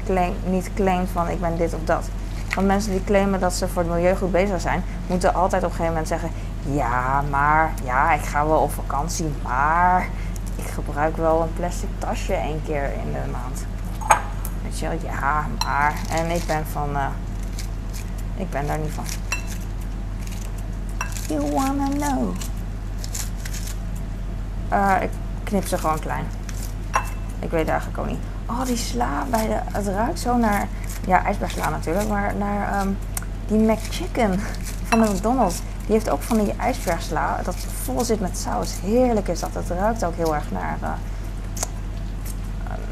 niet 0.46 0.70
claimt 0.74 1.08
van 1.12 1.28
ik 1.28 1.40
ben 1.40 1.56
dit 1.56 1.74
of 1.74 1.80
dat. 1.84 2.08
Want 2.54 2.66
mensen 2.66 2.90
die 2.90 3.04
claimen 3.04 3.40
dat 3.40 3.52
ze 3.52 3.68
voor 3.68 3.82
het 3.82 3.90
milieu 3.90 4.16
goed 4.16 4.32
bezig 4.32 4.60
zijn, 4.60 4.84
moeten 5.06 5.34
altijd 5.34 5.62
op 5.64 5.70
een 5.70 5.76
gegeven 5.76 5.92
moment 5.92 6.08
zeggen: 6.08 6.30
Ja, 6.60 7.22
maar 7.30 7.72
ja, 7.84 8.12
ik 8.12 8.24
ga 8.24 8.46
wel 8.46 8.58
op 8.58 8.72
vakantie, 8.72 9.32
maar 9.42 10.08
ik 10.56 10.66
gebruik 10.66 11.16
wel 11.16 11.40
een 11.40 11.52
plastic 11.56 11.88
tasje 11.98 12.34
één 12.34 12.62
keer 12.64 12.84
in 12.84 13.12
de 13.12 13.30
maand. 13.32 13.66
Weet 14.62 14.78
je 14.78 14.88
wel, 14.88 14.98
ja, 15.02 15.46
maar. 15.64 15.94
En 16.10 16.30
ik 16.30 16.46
ben 16.46 16.66
van. 16.72 16.90
Uh, 16.92 17.06
ik 18.36 18.50
ben 18.50 18.66
daar 18.66 18.78
niet 18.78 18.92
van. 18.92 19.04
Uh, 24.72 24.96
ik 25.02 25.10
knip 25.44 25.66
ze 25.66 25.78
gewoon 25.78 25.98
klein. 25.98 26.24
Ik 27.38 27.50
weet 27.50 27.68
eigenlijk 27.68 27.98
ook 27.98 28.06
niet. 28.06 28.18
Oh, 28.46 28.64
die 28.64 28.76
sla 28.76 29.24
bij 29.30 29.46
de. 29.46 29.58
Het 29.72 29.86
ruikt 29.86 30.20
zo 30.20 30.36
naar. 30.36 30.68
Ja, 31.06 31.24
ijsbergsla 31.24 31.68
natuurlijk, 31.68 32.08
maar 32.08 32.34
naar 32.34 32.80
um, 32.80 32.98
die 33.46 33.58
McChicken 33.58 34.40
van 34.84 35.00
de 35.00 35.10
McDonald's. 35.10 35.60
Die 35.86 35.92
heeft 35.92 36.10
ook 36.10 36.22
van 36.22 36.38
die 36.38 36.54
ijsbergsla 36.56 37.40
dat 37.44 37.54
vol 37.82 38.04
zit 38.04 38.20
met 38.20 38.38
saus. 38.38 38.74
Heerlijk 38.82 39.28
is 39.28 39.40
dat. 39.40 39.50
Het 39.52 39.68
ruikt 39.68 40.04
ook 40.04 40.16
heel 40.16 40.34
erg 40.34 40.50
naar, 40.50 40.78
uh, 40.82 40.88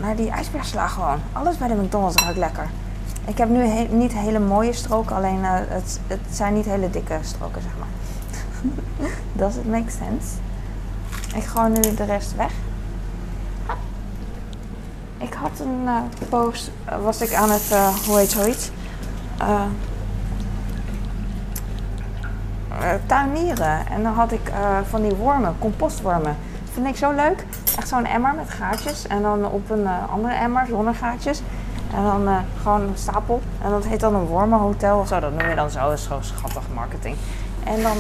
naar 0.01 0.17
die 0.17 0.31
ijsbergsla 0.31 0.87
gewoon. 0.87 1.19
Alles 1.33 1.57
bij 1.57 1.69
de 1.69 1.75
McDonald's 1.75 2.23
ruikt 2.23 2.39
lekker. 2.39 2.67
Ik 3.27 3.39
heb 3.39 3.49
nu 3.49 3.89
niet 3.91 4.13
hele 4.13 4.39
mooie 4.39 4.73
stroken, 4.73 5.17
alleen 5.17 5.39
uh, 5.39 5.51
het, 5.53 6.01
het 6.07 6.21
zijn 6.31 6.55
niet 6.55 6.65
hele 6.65 6.91
dikke 6.91 7.19
stroken, 7.23 7.63
zeg 7.63 7.73
maar. 7.79 7.89
Does 9.33 9.57
it 9.57 9.69
make 9.69 9.91
sense? 9.91 10.37
Ik 11.35 11.45
gooi 11.45 11.71
nu 11.71 11.81
de 11.81 12.05
rest 12.05 12.37
weg. 12.37 12.53
Ik 15.19 15.33
had 15.33 15.51
een 15.61 15.83
uh, 15.85 15.99
post, 16.29 16.71
was 17.03 17.21
ik 17.21 17.35
aan 17.35 17.51
het, 17.51 17.71
uh, 17.73 17.89
hoe 18.07 18.19
heet 18.19 18.31
zoiets? 18.31 18.71
Tuinieren. 23.07 23.87
En 23.87 24.03
dan 24.03 24.13
had 24.13 24.33
ik 24.33 24.53
van 24.89 25.03
die 25.03 25.15
wormen, 25.15 25.55
compostwormen. 25.59 26.37
Vind 26.73 26.87
ik 26.87 26.97
zo 26.97 27.13
leuk. 27.13 27.47
Echt 27.77 27.89
zo'n 27.89 28.05
emmer 28.05 28.35
met 28.35 28.51
gaatjes. 28.51 29.07
En 29.07 29.23
dan 29.23 29.45
op 29.45 29.71
een 29.71 29.87
andere 30.11 30.35
emmer 30.35 30.67
zonder 30.67 30.95
gaatjes. 30.95 31.43
En 31.95 32.03
dan 32.03 32.45
gewoon 32.63 32.81
een 32.81 32.97
stapel. 32.97 33.41
En 33.63 33.71
dat 33.71 33.85
heet 33.85 34.01
dan 34.01 34.15
een 34.15 34.27
wormenhotel 34.27 34.99
of 34.99 35.09
zo. 35.09 35.21
Dat 35.21 35.33
noem 35.33 35.49
je 35.49 35.55
dan 35.55 35.71
zo. 35.71 35.81
Dat 35.81 35.99
is 35.99 36.07
gewoon 36.07 36.25
schattig 36.25 36.63
marketing. 36.75 37.17
En 37.65 37.83
dan 37.83 37.97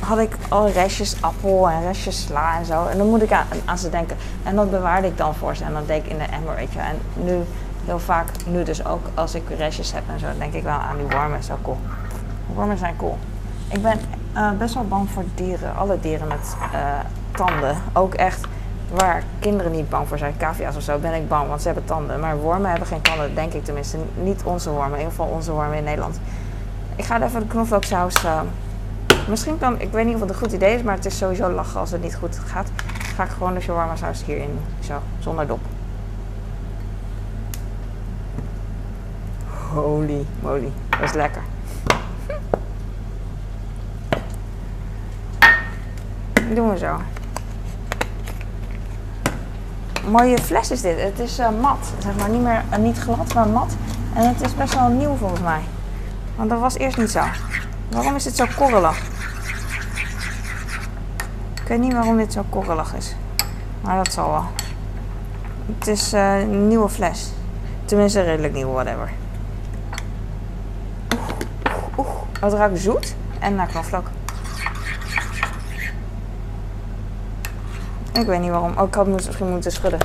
had 0.00 0.18
ik 0.18 0.36
al 0.48 0.68
restjes 0.68 1.22
appel 1.22 1.70
en 1.70 1.82
restjes 1.82 2.22
sla 2.22 2.58
en 2.58 2.64
zo. 2.64 2.86
En 2.86 2.98
dan 2.98 3.08
moet 3.08 3.22
ik 3.22 3.32
aan, 3.32 3.46
aan, 3.64 3.78
ze 3.78 3.90
denken. 3.90 4.16
En 4.42 4.56
dat 4.56 4.70
bewaarde 4.70 5.06
ik 5.06 5.16
dan 5.16 5.34
voor 5.34 5.56
ze. 5.56 5.64
En 5.64 5.72
dan 5.72 5.82
denk 5.86 6.04
ik 6.04 6.10
in 6.10 6.18
de 6.18 6.24
emmer. 6.24 6.56
En 6.56 7.24
nu, 7.24 7.42
heel 7.84 7.98
vaak, 7.98 8.28
nu 8.46 8.62
dus 8.62 8.84
ook 8.84 9.06
als 9.14 9.34
ik 9.34 9.42
restjes 9.58 9.92
heb 9.92 10.02
en 10.12 10.20
zo, 10.20 10.26
denk 10.38 10.52
ik 10.52 10.62
wel 10.62 10.72
aan 10.72 10.96
die 10.96 11.06
wormen. 11.06 11.42
Zo 11.42 11.54
cool. 11.62 11.78
Wormen 12.54 12.78
zijn 12.78 12.96
cool. 12.96 13.18
Ik 13.68 13.82
ben 13.82 14.00
uh, 14.36 14.50
best 14.58 14.74
wel 14.74 14.84
bang 14.84 15.10
voor 15.10 15.24
dieren. 15.34 15.76
Alle 15.76 16.00
dieren 16.00 16.28
met 16.28 16.56
uh, 16.72 16.80
tanden. 17.32 17.76
Ook 17.92 18.14
echt 18.14 18.46
waar 18.90 19.22
kinderen 19.38 19.72
niet 19.72 19.88
bang 19.88 20.08
voor 20.08 20.18
zijn. 20.18 20.34
Cavia's 20.38 20.76
of 20.76 20.82
zo 20.82 20.98
ben 20.98 21.14
ik 21.14 21.28
bang, 21.28 21.48
want 21.48 21.60
ze 21.60 21.66
hebben 21.66 21.84
tanden. 21.84 22.20
Maar 22.20 22.38
wormen 22.38 22.70
hebben 22.70 22.88
geen 22.88 23.02
tanden, 23.02 23.34
denk 23.34 23.52
ik 23.52 23.64
tenminste. 23.64 23.98
Niet 24.14 24.42
onze 24.44 24.70
wormen. 24.70 24.92
In 24.92 24.98
ieder 24.98 25.10
geval 25.10 25.26
onze 25.26 25.52
wormen 25.52 25.76
in 25.76 25.84
Nederland. 25.84 26.20
Ik 26.96 27.04
ga 27.04 27.22
even 27.22 27.40
de 27.40 27.46
knoflooksaus... 27.46 28.24
Uh, 28.24 28.40
Misschien 29.28 29.58
kan, 29.58 29.80
ik 29.80 29.92
weet 29.92 30.06
niet 30.06 30.14
of 30.14 30.20
het 30.20 30.30
een 30.30 30.36
goed 30.36 30.52
idee 30.52 30.74
is, 30.74 30.82
maar 30.82 30.94
het 30.94 31.04
is 31.04 31.18
sowieso 31.18 31.50
lachen 31.50 31.80
als 31.80 31.90
het 31.90 32.02
niet 32.02 32.14
goed 32.14 32.38
gaat. 32.46 32.66
Dan 32.76 33.14
ga 33.14 33.24
ik 33.24 33.30
gewoon 33.30 33.54
de 33.54 33.60
shawarma 33.60 33.96
saus 33.96 34.24
hierin, 34.24 34.58
zo, 34.80 35.00
zonder 35.18 35.46
dop. 35.46 35.60
Holy 39.72 40.26
moly, 40.42 40.72
dat 40.90 41.02
is 41.02 41.12
lekker. 41.12 41.42
Doen 46.54 46.70
we 46.70 46.78
zo. 46.78 47.00
Mooie 50.10 50.38
fles 50.38 50.70
is 50.70 50.80
dit. 50.80 51.00
Het 51.00 51.18
is 51.18 51.38
uh, 51.38 51.48
mat. 51.60 51.92
Zeg 51.98 52.16
maar 52.16 52.28
niet 52.28 52.42
meer 52.42 52.62
uh, 52.72 52.76
niet 52.78 52.98
glad, 52.98 53.34
maar 53.34 53.48
mat. 53.48 53.76
En 54.14 54.28
het 54.28 54.40
is 54.40 54.54
best 54.54 54.74
wel 54.74 54.88
nieuw 54.88 55.16
volgens 55.16 55.40
mij. 55.40 55.60
Want 56.36 56.50
dat 56.50 56.60
was 56.60 56.76
eerst 56.76 56.96
niet 56.96 57.10
zo. 57.10 57.20
Waarom 57.88 58.14
is 58.14 58.24
het 58.24 58.36
zo 58.36 58.44
korrelig? 58.56 59.15
Ik 61.66 61.72
weet 61.72 61.80
niet 61.80 61.92
waarom 61.92 62.16
dit 62.16 62.32
zo 62.32 62.44
korrelig 62.48 62.94
is. 62.94 63.14
Maar 63.80 63.96
dat 63.96 64.12
zal 64.12 64.30
wel. 64.30 64.44
Het 65.78 65.86
is 65.86 66.14
uh, 66.14 66.40
een 66.40 66.68
nieuwe 66.68 66.88
fles. 66.88 67.30
Tenminste, 67.84 68.20
redelijk 68.20 68.52
nieuw, 68.52 68.72
whatever. 68.72 69.10
Oeh, 71.14 71.98
oeh. 71.98 72.08
Het 72.40 72.52
ruikt 72.52 72.78
zoet 72.78 73.14
en 73.38 73.54
naar 73.54 73.66
knoflook. 73.66 74.06
Ik 78.12 78.26
weet 78.26 78.40
niet 78.40 78.50
waarom. 78.50 78.78
Oh, 78.78 78.86
ik 78.88 78.94
had 78.94 79.06
misschien 79.06 79.50
moeten 79.50 79.72
schudden. 79.72 80.00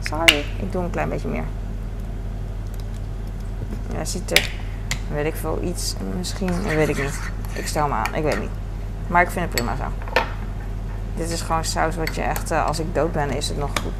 Sorry. 0.00 0.44
Ik 0.56 0.72
doe 0.72 0.82
een 0.82 0.90
klein 0.90 1.08
beetje 1.08 1.28
meer. 1.28 1.44
Ja, 3.92 4.04
ziet 4.04 4.30
er, 4.30 4.50
weet 5.10 5.26
ik 5.26 5.34
veel, 5.34 5.58
iets, 5.62 5.94
misschien, 6.16 6.62
weet 6.62 6.88
ik 6.88 7.02
niet. 7.02 7.20
Ik 7.52 7.66
stel 7.66 7.88
me 7.88 7.94
aan, 7.94 8.14
ik 8.14 8.22
weet 8.22 8.40
niet. 8.40 8.50
Maar 9.06 9.22
ik 9.22 9.30
vind 9.30 9.44
het 9.44 9.54
prima 9.54 9.76
zo. 9.76 9.84
Dit 11.14 11.30
is 11.30 11.40
gewoon 11.40 11.64
saus 11.64 11.96
wat 11.96 12.14
je 12.14 12.20
echt, 12.20 12.52
uh, 12.52 12.66
als 12.66 12.78
ik 12.78 12.94
dood 12.94 13.12
ben, 13.12 13.30
is 13.30 13.48
het 13.48 13.58
nog 13.58 13.70
goed. 13.82 13.92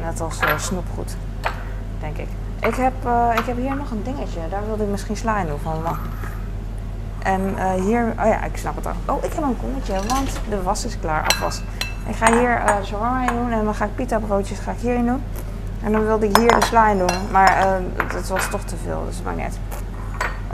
Net 0.00 0.20
als 0.20 0.40
uh, 0.42 0.58
snoepgoed, 0.58 1.16
denk 2.00 2.16
ik. 2.16 2.28
Ik 2.60 2.74
heb, 2.74 2.92
uh, 3.06 3.30
ik 3.36 3.44
heb 3.46 3.56
hier 3.56 3.76
nog 3.76 3.90
een 3.90 4.02
dingetje. 4.02 4.40
Daar 4.50 4.66
wilde 4.66 4.82
ik 4.82 4.90
misschien 4.90 5.16
sla 5.16 5.38
in 5.38 5.46
doen 5.46 5.58
van. 5.62 5.82
En 7.18 7.54
hier, 7.80 8.14
oh 8.18 8.26
ja, 8.26 8.44
ik 8.44 8.56
snap 8.56 8.76
het 8.76 8.86
al. 8.86 8.92
Oh, 9.04 9.24
ik 9.24 9.32
heb 9.32 9.42
een 9.42 9.56
kommetje, 9.60 9.94
want 10.06 10.30
de 10.48 10.62
was 10.62 10.84
is 10.84 10.98
klaar, 11.00 11.24
afwas. 11.26 11.62
Ik 12.06 12.16
ga 12.16 12.32
hier 12.32 12.62
uh, 12.68 12.84
shawarma 12.84 13.28
in 13.30 13.36
doen 13.36 13.52
en 13.52 13.64
dan 13.64 13.74
ga 13.74 13.84
ik 13.84 13.94
pita 13.94 14.18
broodjes 14.18 14.58
ga 14.58 14.70
ik 14.70 14.78
hierin 14.78 15.06
doen. 15.06 15.22
En 15.82 15.92
dan 15.92 16.04
wilde 16.04 16.28
ik 16.28 16.36
hier 16.36 16.60
de 16.60 16.64
sla 16.64 16.88
in 16.88 16.98
doen, 16.98 17.30
maar 17.30 17.80
het 17.96 18.28
was 18.28 18.48
toch 18.48 18.64
te 18.64 18.76
veel, 18.84 19.04
dus 19.06 19.16
het 19.16 19.24
maakt 19.24 19.36
niet 19.36 19.58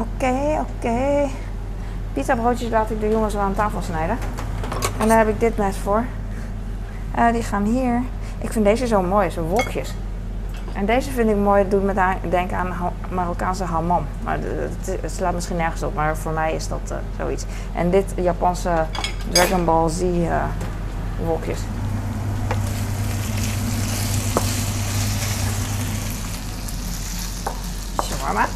Oké, 0.00 0.60
oké. 0.60 1.28
Pita 2.12 2.34
broodjes 2.34 2.70
laat 2.70 2.90
ik 2.90 3.00
de 3.00 3.08
jongens 3.08 3.34
wel 3.34 3.42
aan 3.42 3.54
tafel 3.54 3.82
snijden. 3.82 4.18
En 5.00 5.08
daar 5.08 5.18
heb 5.18 5.28
ik 5.28 5.40
dit 5.40 5.56
mes 5.56 5.76
voor. 5.76 6.04
Uh, 7.18 7.32
die 7.32 7.42
gaan 7.42 7.64
hier. 7.64 8.02
Ik 8.38 8.52
vind 8.52 8.64
deze 8.64 8.86
zo 8.86 9.02
mooi, 9.02 9.30
zo 9.30 9.42
wolkjes. 9.42 9.94
En 10.72 10.86
deze 10.86 11.10
vind 11.10 11.30
ik 11.30 11.36
mooi, 11.36 11.68
doet 11.68 11.82
me 11.82 11.92
denken 12.28 12.56
aan 12.56 12.74
Marokkaanse 13.10 13.64
hamam. 13.64 14.06
Maar 14.24 14.38
het, 14.40 15.12
slaat 15.12 15.34
misschien 15.34 15.56
nergens 15.56 15.82
op, 15.82 15.94
maar 15.94 16.16
voor 16.16 16.32
mij 16.32 16.54
is 16.54 16.68
dat 16.68 16.80
uh, 16.90 16.96
zoiets. 17.18 17.44
En 17.74 17.90
dit 17.90 18.12
Japanse 18.16 18.86
Dragon 19.32 19.64
Ball 19.64 19.88
Z 19.88 20.02
uh, 20.02 20.44
wolkjes. 21.26 21.60
Shawarma. 28.02 28.46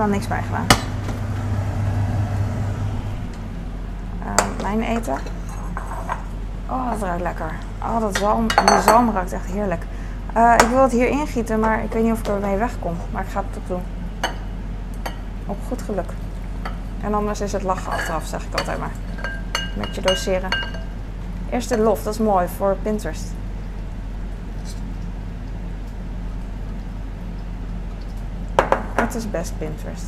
Helemaal 0.00 0.18
niks 0.18 0.28
bij 0.28 0.42
gedaan. 0.42 0.66
Uh, 4.26 4.62
mijn 4.62 4.82
eten. 4.82 5.18
Oh, 6.68 6.90
dat 6.90 7.02
ruikt 7.02 7.22
lekker. 7.22 7.52
Oh, 7.82 8.00
dat 8.00 8.16
zalm, 8.16 8.46
die 8.48 8.80
zalm 8.80 9.10
ruikt 9.10 9.32
echt 9.32 9.46
heerlijk. 9.46 9.82
Uh, 10.36 10.54
ik 10.56 10.66
wil 10.66 10.82
het 10.82 10.92
hier 10.92 11.08
ingieten, 11.08 11.60
maar 11.60 11.84
ik 11.84 11.92
weet 11.92 12.02
niet 12.02 12.12
of 12.12 12.18
ik 12.18 12.26
ermee 12.28 12.56
wegkom. 12.56 12.96
Maar 13.10 13.22
ik 13.22 13.28
ga 13.28 13.40
het 13.40 13.52
toch 13.52 13.62
doen. 13.66 13.82
Op 15.46 15.56
goed 15.68 15.82
geluk. 15.82 16.10
En 17.00 17.14
anders 17.14 17.40
is 17.40 17.52
het 17.52 17.62
lachen 17.62 17.92
achteraf, 17.92 18.26
zeg 18.26 18.42
ik 18.42 18.58
altijd 18.58 18.78
maar. 18.78 18.92
Met 19.76 19.94
je 19.94 20.00
doseren. 20.00 20.50
Eerst 21.50 21.68
de 21.68 21.78
lof, 21.78 22.02
dat 22.02 22.12
is 22.14 22.20
mooi 22.20 22.48
voor 22.56 22.76
Pinterest. 22.82 23.32
Het 29.10 29.18
is 29.18 29.30
best 29.30 29.52
Pinterest. 29.58 30.04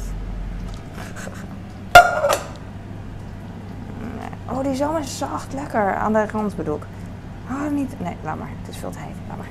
Oh, 4.50 4.62
die 4.62 4.74
zalm 4.74 4.96
is 4.96 5.18
zacht 5.18 5.52
lekker. 5.52 5.94
Aan 5.94 6.12
de 6.12 6.26
rand 6.26 6.56
bedoel 6.56 6.76
ik. 6.76 6.82
Oh, 7.50 7.70
niet. 7.70 8.00
Nee, 8.00 8.16
laat 8.22 8.38
maar. 8.38 8.48
Het 8.60 8.74
is 8.74 8.76
veel 8.76 8.90
te 8.90 8.98
heet. 8.98 9.14
Laat 9.28 9.36
maar. 9.36 9.46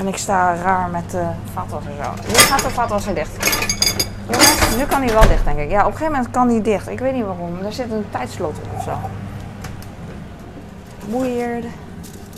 En 0.00 0.06
ik 0.06 0.16
sta 0.16 0.54
raar 0.54 0.88
met 0.88 1.10
de 1.10 1.26
vaatwasser 1.52 1.92
zo. 2.02 2.10
Nu 2.26 2.34
gaat 2.34 2.62
de 2.62 2.70
vaatwasser 2.70 3.14
dicht. 3.14 3.30
Jongens, 4.26 4.76
nu 4.76 4.84
kan 4.84 5.02
hij 5.02 5.12
wel 5.12 5.28
dicht, 5.28 5.44
denk 5.44 5.58
ik. 5.58 5.70
Ja, 5.70 5.80
op 5.80 5.86
een 5.86 5.92
gegeven 5.92 6.12
moment 6.12 6.30
kan 6.30 6.48
hij 6.48 6.62
dicht. 6.62 6.88
Ik 6.88 6.98
weet 6.98 7.14
niet 7.14 7.24
waarom. 7.24 7.58
Er 7.58 7.72
zit 7.72 7.90
een 7.90 8.04
tijdslot 8.10 8.56
op 8.56 8.76
of 8.76 8.82
zo. 8.82 8.98
Weird. 11.18 11.64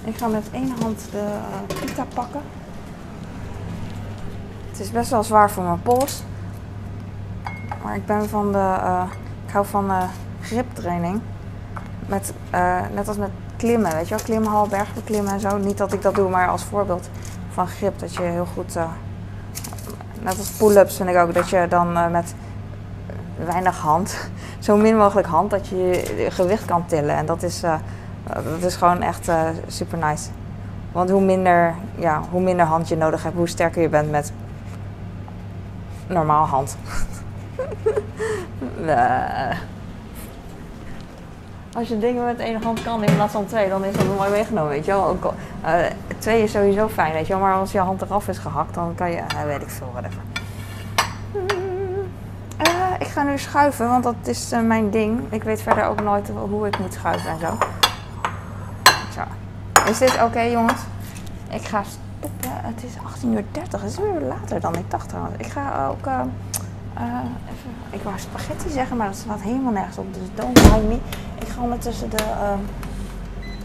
Ik 0.05 0.17
ga 0.17 0.27
met 0.27 0.45
één 0.53 0.73
hand 0.81 1.09
de 1.11 1.27
pita 1.81 2.05
pakken. 2.15 2.41
Is 4.81 4.91
best 4.91 5.11
wel 5.11 5.23
zwaar 5.23 5.51
voor 5.51 5.63
mijn 5.63 5.83
pols. 5.83 6.23
Maar 7.83 7.97
ik 7.97 8.07
ben 8.07 8.29
van 8.29 8.53
de. 8.53 8.59
Uh, 8.59 9.03
ik 9.47 9.53
hou 9.53 9.67
van 9.67 9.91
uh, 9.91 10.03
griptraining. 10.41 11.21
Met, 12.07 12.33
uh, 12.55 12.81
net 12.95 13.09
als 13.09 13.17
met 13.17 13.31
klimmen, 13.57 13.95
weet 13.95 14.09
je 14.09 14.15
wel, 14.15 14.25
klimhal, 14.25 14.67
bergbeklimmen 14.67 15.33
en 15.33 15.41
zo. 15.41 15.59
Niet 15.59 15.79
dat 15.79 15.93
ik 15.93 16.03
dat 16.03 16.15
doe, 16.15 16.29
maar 16.29 16.49
als 16.49 16.65
voorbeeld 16.65 17.09
van 17.53 17.67
grip. 17.67 17.99
Dat 17.99 18.15
je 18.15 18.23
heel 18.23 18.47
goed. 18.55 18.75
net 20.23 20.39
als 20.39 20.51
pull-ups 20.51 20.97
vind 20.97 21.09
ik 21.09 21.17
ook 21.17 21.35
dat 21.35 21.49
je 21.49 21.67
dan 21.69 22.11
met 22.11 22.35
weinig 23.45 23.79
hand, 23.79 24.31
zo 24.59 24.77
min 24.77 24.97
mogelijk 24.97 25.29
hand, 25.29 25.51
dat 25.51 25.69
je 25.69 25.77
je 25.77 26.31
gewicht 26.31 26.65
kan 26.65 26.87
tillen. 26.87 27.17
En 27.17 27.27
dat 27.27 27.43
is, 27.43 27.61
dat 28.33 28.63
is 28.63 28.77
gewoon 28.77 29.03
echt 29.03 29.31
super 29.67 29.99
nice. 29.99 30.29
Want 30.93 31.11
hoe 31.11 31.23
minder, 31.23 31.75
ja, 31.95 32.21
hoe 32.31 32.41
minder 32.41 32.67
hand 32.67 32.89
je 32.89 32.97
nodig 32.97 33.23
hebt, 33.23 33.37
hoe 33.37 33.49
sterker 33.49 33.83
je 33.83 33.89
bent 33.89 34.11
met 34.11 34.33
normaal 36.11 36.47
hand. 36.47 36.77
Als 41.75 41.89
je 41.89 41.99
dingen 41.99 42.25
met 42.25 42.39
één 42.39 42.63
hand 42.63 42.83
kan 42.83 43.05
in 43.05 43.15
plaats 43.15 43.33
van 43.33 43.47
twee, 43.47 43.69
dan 43.69 43.85
is 43.85 43.95
dat 43.95 44.07
mooi 44.17 44.31
meegenomen, 44.31 44.71
weet 44.71 44.85
je 44.85 44.93
wel. 44.93 45.07
Ook, 45.07 45.33
uh, 45.65 45.75
twee 46.19 46.43
is 46.43 46.51
sowieso 46.51 46.89
fijn, 46.89 47.13
weet 47.13 47.27
je 47.27 47.33
wel. 47.33 47.43
Maar 47.43 47.55
als 47.55 47.73
je 47.73 47.79
hand 47.79 48.03
eraf 48.03 48.29
is 48.29 48.39
gehakt, 48.39 48.75
dan 48.75 48.95
kan 48.95 49.11
je, 49.11 49.17
uh, 49.17 49.43
weet 49.45 49.63
ik 49.63 49.71
veel, 49.71 49.91
whatever. 49.93 50.23
Uh, 52.67 52.95
ik 52.99 53.07
ga 53.07 53.23
nu 53.23 53.39
schuiven, 53.39 53.89
want 53.89 54.05
dat 54.05 54.15
is 54.25 54.53
mijn 54.63 54.91
ding. 54.91 55.21
Ik 55.33 55.43
weet 55.43 55.63
verder 55.63 55.85
ook 55.85 56.03
nooit 56.03 56.31
hoe 56.51 56.67
ik 56.67 56.79
moet 56.79 56.93
schuiven 56.93 57.31
en 57.31 57.39
zo. 57.39 57.59
Zo. 59.15 59.21
Is 59.91 59.99
dit 59.99 60.23
oké, 60.23 60.41
jongens? 60.41 60.81
Ik 61.51 61.63
ga 61.63 61.83
het 62.43 62.83
is 62.85 62.93
18 63.05 63.33
uur 63.33 63.45
30. 63.53 63.81
Het 63.81 63.91
is 63.91 63.99
weer 63.99 64.21
later 64.21 64.61
dan 64.61 64.77
ik 64.77 64.91
dacht 64.91 65.09
trouwens. 65.09 65.35
Ik 65.39 65.47
ga 65.47 65.87
ook... 65.89 66.07
eh, 66.07 66.21
eh, 66.95 67.03
even, 67.45 67.71
ik 67.91 68.03
wou 68.03 68.19
spaghetti 68.19 68.71
zeggen, 68.71 68.97
maar 68.97 69.07
dat 69.07 69.17
staat 69.17 69.41
helemaal 69.41 69.73
nergens 69.73 69.99
op. 69.99 70.15
Dus 70.15 70.23
don't 70.35 70.63
mind 70.73 70.89
me. 70.89 70.99
Ik 71.41 71.49
ga 71.49 71.63
ondertussen 71.63 72.11
de... 72.11 72.17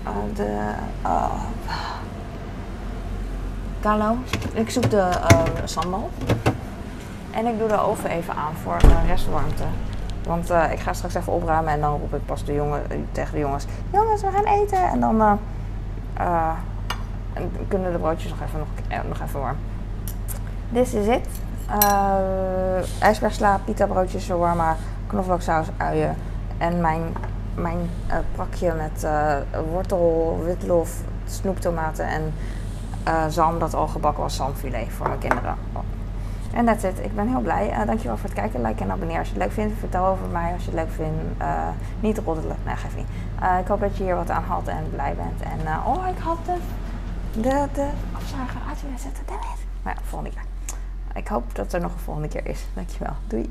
eh, 0.03 0.11
de... 0.35 0.71
eh 1.01 1.31
Carlo, 3.81 4.17
ik 4.53 4.69
zoek 4.69 4.89
de 4.89 4.97
eh, 4.99 5.43
sambal. 5.63 6.09
En 7.31 7.45
ik 7.45 7.59
doe 7.59 7.67
de 7.67 7.79
oven 7.79 8.09
even 8.09 8.35
aan 8.35 8.53
voor 8.63 8.77
uh, 8.85 9.07
restwarmte. 9.07 9.63
Want 10.23 10.49
eh, 10.49 10.71
ik 10.71 10.79
ga 10.79 10.93
straks 10.93 11.13
even 11.15 11.33
opruimen 11.33 11.73
en 11.73 11.81
dan 11.81 11.99
roep 11.99 12.13
ik 12.13 12.25
pas 12.25 12.43
de 12.45 12.53
jongen, 12.53 12.89
eh, 12.91 12.97
tegen 13.11 13.33
de 13.33 13.39
jongens: 13.39 13.65
Jongens, 13.91 14.21
we 14.21 14.31
gaan 14.31 14.45
eten. 14.45 14.83
En 14.89 14.99
dan 14.99 15.21
eh, 15.21 15.31
eh, 16.13 16.51
en 17.35 17.51
kunnen 17.67 17.91
de 17.91 17.97
broodjes 17.97 18.29
nog 18.29 18.41
even, 18.41 18.59
nog, 18.59 18.67
eh, 18.87 19.27
even 19.27 19.39
warm. 19.39 19.55
This 20.73 20.93
is 20.93 21.07
it. 21.07 21.27
Uh, 21.83 23.01
ijsbergsla, 23.01 23.59
pita 23.65 23.85
broodjes, 23.85 24.23
shawarma, 24.23 24.75
knoflooksaus, 25.07 25.67
uien. 25.77 26.15
En 26.57 26.81
mijn, 26.81 27.01
mijn 27.55 27.89
eh, 28.07 28.17
pakje 28.35 28.73
met 28.73 29.07
wortel, 29.71 30.39
witlof, 30.45 31.01
snoeptomaten 31.25 32.07
en 32.07 32.33
zalm 33.29 33.59
dat 33.59 33.73
al 33.73 33.87
gebakken 33.87 34.23
was, 34.23 34.35
zalmfilet 34.35 34.87
voor 34.89 35.07
mijn 35.07 35.19
kinderen. 35.19 35.55
En 36.53 36.65
that's 36.65 36.83
it. 36.83 36.99
Ik 36.99 37.15
ben 37.15 37.27
heel 37.27 37.39
blij. 37.39 37.73
Dankjewel 37.85 38.17
voor 38.17 38.29
het 38.29 38.39
kijken, 38.39 38.61
like 38.61 38.83
en 38.83 38.91
abonneer. 38.91 39.17
Als 39.17 39.27
je 39.27 39.33
het 39.33 39.43
leuk 39.43 39.51
vindt, 39.51 39.73
vertel 39.79 40.05
over 40.05 40.27
mij. 40.27 40.53
Als 40.53 40.65
je 40.65 40.71
het 40.71 40.79
leuk 40.79 40.91
vindt, 40.91 41.43
niet 41.99 42.17
roddelen. 42.17 42.55
Nee, 42.65 42.75
geef 42.75 42.95
niet. 42.95 43.07
Ik 43.61 43.67
hoop 43.67 43.79
dat 43.79 43.97
je 43.97 44.03
hier 44.03 44.15
wat 44.15 44.29
aan 44.29 44.43
had 44.43 44.67
en 44.67 44.89
blij 44.91 45.15
bent. 45.15 45.41
En 45.41 45.59
oh, 45.85 46.07
ik 46.07 46.23
had 46.23 46.37
de, 46.45 46.53
de, 47.41 47.67
de 47.73 47.89
afzuiger 48.13 48.61
uit 48.67 48.81
willen 48.81 48.99
zetten. 48.99 49.23
Damn 49.25 49.39
it. 49.39 49.65
Maar 49.83 49.95
ja, 49.95 50.01
volgende 50.03 50.35
keer. 50.35 50.45
Ik 51.13 51.27
hoop 51.27 51.55
dat 51.55 51.73
er 51.73 51.81
nog 51.81 51.93
een 51.93 51.99
volgende 51.99 52.27
keer 52.27 52.45
is. 52.45 52.65
Dankjewel. 52.73 53.15
Doei. 53.27 53.49